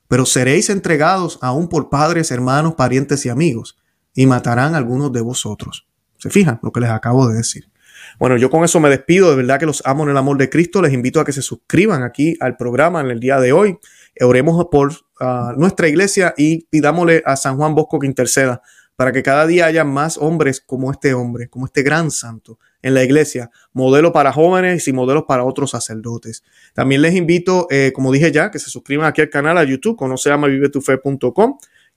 Pero 0.08 0.28
seréis 0.28 0.70
entregados 0.70 1.40
aún 1.42 1.68
por 1.68 1.90
padres, 1.90 2.30
hermanos, 2.30 2.76
parientes 2.76 3.26
y 3.26 3.30
amigos, 3.30 3.80
y 4.14 4.28
matarán 4.28 4.76
a 4.76 4.78
algunos 4.78 5.12
de 5.12 5.22
vosotros. 5.22 5.88
¿Se 6.20 6.30
fijan 6.30 6.60
lo 6.62 6.72
que 6.72 6.82
les 6.82 6.92
acabo 6.92 7.28
de 7.28 7.36
decir? 7.36 7.72
Bueno, 8.20 8.38
yo 8.38 8.52
con 8.52 8.64
eso 8.64 8.80
me 8.80 8.90
despido. 8.90 9.32
De 9.32 9.36
verdad 9.36 9.60
que 9.60 9.66
los 9.66 9.82
amo 9.86 10.04
en 10.04 10.10
el 10.12 10.18
amor 10.18 10.38
de 10.38 10.52
Cristo. 10.52 10.84
Les 10.84 10.94
invito 10.94 11.20
a 11.20 11.26
que 11.26 11.32
se 11.32 11.42
suscriban 11.42 12.04
aquí 12.04 12.38
al 12.40 12.58
programa 12.58 13.02
en 13.02 13.10
el 13.10 13.20
día 13.20 13.40
de 13.40 13.54
hoy. 13.54 13.80
Oremos 14.22 14.68
por 14.72 14.94
ah, 15.20 15.54
nuestra 15.58 15.88
iglesia 15.88 16.36
y 16.38 16.66
pidámosle 16.66 17.24
a 17.26 17.36
San 17.36 17.58
Juan 17.58 17.74
Bosco 17.74 17.98
que 17.98 18.06
interceda 18.06 18.62
para 18.96 19.12
que 19.12 19.24
cada 19.24 19.48
día 19.48 19.66
haya 19.66 19.84
más 19.84 20.18
hombres 20.18 20.62
como 20.62 20.92
este 20.92 21.14
hombre, 21.14 21.50
como 21.50 21.66
este 21.66 21.84
gran 21.84 22.12
santo 22.12 22.60
en 22.82 22.94
la 22.94 23.04
iglesia, 23.04 23.50
modelo 23.72 24.12
para 24.12 24.32
jóvenes 24.32 24.88
y 24.88 24.94
modelos 24.94 25.24
para 25.28 25.44
otros 25.44 25.72
sacerdotes. 25.72 26.44
También 26.74 27.02
les 27.02 27.16
invito, 27.16 27.68
eh, 27.72 27.92
como 27.94 28.12
dije 28.12 28.32
ya, 28.32 28.52
que 28.52 28.60
se 28.60 28.70
suscriban 28.70 29.08
aquí 29.08 29.22
al 29.22 29.30
canal 29.30 29.58
a 29.58 29.64
YouTube, 29.64 29.96
conoce 29.96 30.30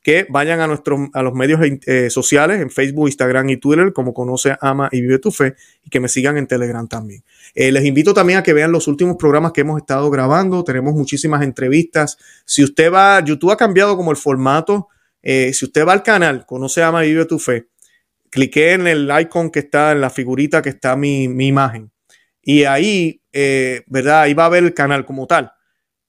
que 0.06 0.24
vayan 0.30 0.60
a 0.60 0.68
nuestros 0.68 1.00
a 1.14 1.22
los 1.24 1.34
medios 1.34 1.58
eh, 1.64 2.10
sociales 2.10 2.60
en 2.60 2.70
Facebook, 2.70 3.08
Instagram 3.08 3.50
y 3.50 3.56
Twitter 3.56 3.92
como 3.92 4.14
conoce, 4.14 4.56
ama 4.60 4.88
y 4.92 5.00
vive 5.00 5.18
tu 5.18 5.32
fe 5.32 5.56
y 5.82 5.90
que 5.90 5.98
me 5.98 6.06
sigan 6.06 6.36
en 6.36 6.46
Telegram 6.46 6.86
también. 6.86 7.24
Eh, 7.56 7.72
les 7.72 7.84
invito 7.84 8.14
también 8.14 8.38
a 8.38 8.44
que 8.44 8.52
vean 8.52 8.70
los 8.70 8.86
últimos 8.86 9.16
programas 9.16 9.50
que 9.50 9.62
hemos 9.62 9.80
estado 9.80 10.08
grabando. 10.08 10.62
Tenemos 10.62 10.94
muchísimas 10.94 11.42
entrevistas. 11.42 12.18
Si 12.44 12.62
usted 12.62 12.92
va, 12.92 13.18
YouTube 13.18 13.50
ha 13.50 13.56
cambiado 13.56 13.96
como 13.96 14.12
el 14.12 14.16
formato 14.16 14.86
eh, 15.28 15.52
si 15.52 15.64
usted 15.64 15.84
va 15.84 15.92
al 15.92 16.04
canal, 16.04 16.46
conoce, 16.46 16.84
ama 16.84 17.04
y 17.04 17.08
vive 17.08 17.24
tu 17.24 17.40
fe, 17.40 17.66
clique 18.30 18.74
en 18.74 18.86
el 18.86 19.10
icon 19.22 19.50
que 19.50 19.58
está, 19.58 19.90
en 19.90 20.00
la 20.00 20.08
figurita 20.08 20.62
que 20.62 20.68
está 20.68 20.94
mi, 20.94 21.24
imagen. 21.24 21.90
Y 22.40 22.62
ahí, 22.62 23.24
eh, 23.32 23.82
¿verdad? 23.88 24.20
Ahí 24.20 24.34
va 24.34 24.44
a 24.44 24.50
ver 24.50 24.62
el 24.62 24.72
canal 24.72 25.04
como 25.04 25.26
tal. 25.26 25.50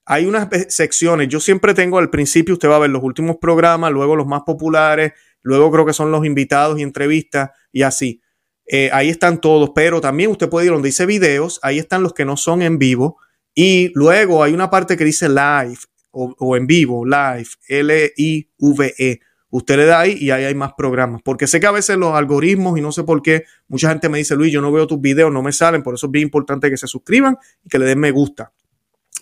Hay 0.05 0.27
unas 0.27 0.49
secciones, 0.69 1.29
yo 1.29 1.39
siempre 1.39 1.73
tengo 1.73 1.97
al 1.97 2.11
principio, 2.11 2.53
usted 2.53 2.69
va 2.69 2.75
a 2.75 2.79
ver 2.79 2.91
los 2.91 3.01
últimos 3.01 3.37
programas, 3.37 3.91
luego 3.91 4.15
los 4.15 4.27
más 4.27 4.43
populares, 4.43 5.13
luego 5.41 5.71
creo 5.71 5.83
que 5.87 5.93
son 5.93 6.11
los 6.11 6.23
invitados 6.23 6.77
y 6.77 6.83
entrevistas 6.83 7.49
y 7.71 7.81
así. 7.81 8.21
Eh, 8.67 8.91
ahí 8.93 9.09
están 9.09 9.41
todos, 9.41 9.71
pero 9.73 9.99
también 9.99 10.29
usted 10.29 10.47
puede 10.47 10.67
ir 10.67 10.73
donde 10.73 10.89
dice 10.89 11.07
videos, 11.07 11.59
ahí 11.63 11.79
están 11.79 12.03
los 12.03 12.13
que 12.13 12.23
no 12.23 12.37
son 12.37 12.61
en 12.61 12.77
vivo 12.77 13.17
y 13.55 13.91
luego 13.95 14.43
hay 14.43 14.53
una 14.53 14.69
parte 14.69 14.95
que 14.95 15.05
dice 15.05 15.27
live 15.27 15.79
o, 16.11 16.55
en 16.57 16.67
vivo, 16.67 17.05
live, 17.05 17.47
L-I-V-E. 17.67 19.19
Usted 19.49 19.77
le 19.77 19.85
da 19.85 20.01
ahí 20.01 20.17
y 20.19 20.31
ahí 20.31 20.43
hay 20.43 20.55
más 20.55 20.73
programas. 20.77 21.21
Porque 21.23 21.47
sé 21.47 21.59
que 21.59 21.67
a 21.67 21.71
veces 21.71 21.97
los 21.97 22.13
algoritmos 22.13 22.77
y 22.77 22.81
no 22.81 22.91
sé 22.91 23.03
por 23.03 23.21
qué, 23.21 23.45
mucha 23.67 23.89
gente 23.89 24.09
me 24.09 24.17
dice, 24.17 24.35
Luis, 24.35 24.51
yo 24.51 24.61
no 24.61 24.71
veo 24.71 24.87
tus 24.87 24.99
videos, 24.99 25.31
no 25.31 25.41
me 25.41 25.51
salen. 25.51 25.83
Por 25.83 25.95
eso 25.95 26.07
es 26.07 26.11
bien 26.11 26.23
importante 26.23 26.69
que 26.69 26.77
se 26.77 26.87
suscriban 26.87 27.37
y 27.63 27.69
que 27.69 27.79
le 27.79 27.85
den 27.85 27.99
me 27.99 28.11
gusta. 28.11 28.51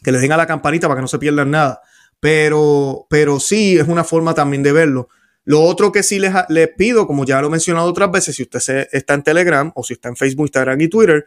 Que 0.04 0.12
le 0.12 0.19
den 0.19 0.32
a 0.32 0.38
la 0.38 0.48
campanita 0.48 0.88
para 0.88 1.00
que 1.00 1.04
no 1.04 1.08
se 1.08 1.19
pierdan 1.19 1.52
nada. 1.52 1.82
Pero, 2.19 3.06
pero 3.10 3.39
sí, 3.39 3.78
es 3.78 3.88
una 3.88 4.04
forma 4.04 4.34
también 4.34 4.63
de 4.63 4.71
verlo. 4.71 5.10
Lo 5.43 5.62
otro 5.62 5.91
que 5.91 6.02
sí 6.02 6.17
les, 6.17 6.34
les 6.50 6.69
pido, 6.69 7.06
como 7.06 7.24
ya 7.24 7.39
lo 7.39 7.48
he 7.48 7.52
mencionado 7.52 7.88
otras 7.88 8.10
veces, 8.10 8.36
si 8.36 8.43
usted 8.43 8.88
está 8.91 9.13
en 9.13 9.21
Telegram 9.21 9.71
o 9.76 9.84
si 9.84 9.93
está 9.93 10.10
en 10.10 10.15
Facebook, 10.15 10.45
Instagram 10.45 10.82
y 10.82 10.88
Twitter, 10.88 11.26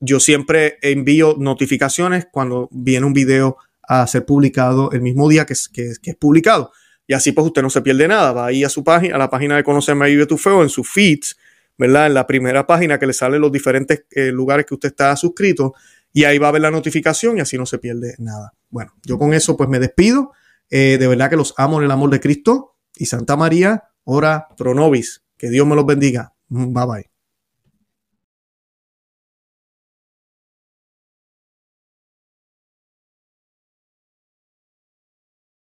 yo 0.00 0.18
siempre 0.18 0.78
envío 0.82 1.36
notificaciones 1.38 2.26
cuando 2.32 2.68
viene 2.72 3.06
un 3.06 3.12
video 3.12 3.58
a 3.90 4.06
ser 4.06 4.24
publicado 4.24 4.92
el 4.92 5.00
mismo 5.00 5.28
día 5.28 5.44
que 5.44 5.54
es, 5.54 5.68
que, 5.68 5.90
es 6.00 6.16
publicado. 6.16 6.70
Y 7.08 7.12
así 7.12 7.32
pues 7.32 7.48
usted 7.48 7.60
no 7.60 7.70
se 7.70 7.82
pierde 7.82 8.06
nada. 8.06 8.32
Va 8.32 8.46
ahí 8.46 8.62
a 8.62 8.68
su 8.68 8.84
página, 8.84 9.16
a 9.16 9.18
la 9.18 9.28
página 9.28 9.56
de 9.56 9.64
Conocerme 9.64 10.06
Vive 10.06 10.26
tu 10.26 10.38
Feo, 10.38 10.62
en 10.62 10.68
sus 10.68 10.88
feeds, 10.88 11.36
¿verdad? 11.76 12.06
En 12.06 12.14
la 12.14 12.24
primera 12.24 12.68
página 12.68 13.00
que 13.00 13.06
le 13.06 13.12
salen 13.12 13.40
los 13.40 13.50
diferentes 13.50 14.04
eh, 14.12 14.30
lugares 14.30 14.64
que 14.64 14.74
usted 14.74 14.90
está 14.90 15.16
suscrito 15.16 15.74
y 16.12 16.22
ahí 16.22 16.38
va 16.38 16.48
a 16.48 16.52
ver 16.52 16.62
la 16.62 16.70
notificación 16.70 17.38
y 17.38 17.40
así 17.40 17.58
no 17.58 17.66
se 17.66 17.78
pierde 17.78 18.14
nada. 18.18 18.54
Bueno, 18.68 18.94
yo 19.04 19.18
con 19.18 19.34
eso 19.34 19.56
pues 19.56 19.68
me 19.68 19.80
despido. 19.80 20.30
Eh, 20.70 20.96
de 21.00 21.08
verdad 21.08 21.28
que 21.28 21.36
los 21.36 21.52
amo 21.56 21.78
en 21.80 21.86
el 21.86 21.90
amor 21.90 22.10
de 22.10 22.20
Cristo 22.20 22.76
y 22.94 23.06
Santa 23.06 23.36
María, 23.36 23.90
ora 24.04 24.46
pro 24.56 24.72
nobis. 24.72 25.24
Que 25.36 25.50
Dios 25.50 25.66
me 25.66 25.74
los 25.74 25.86
bendiga. 25.86 26.32
Bye 26.48 26.86
bye. 26.86 27.09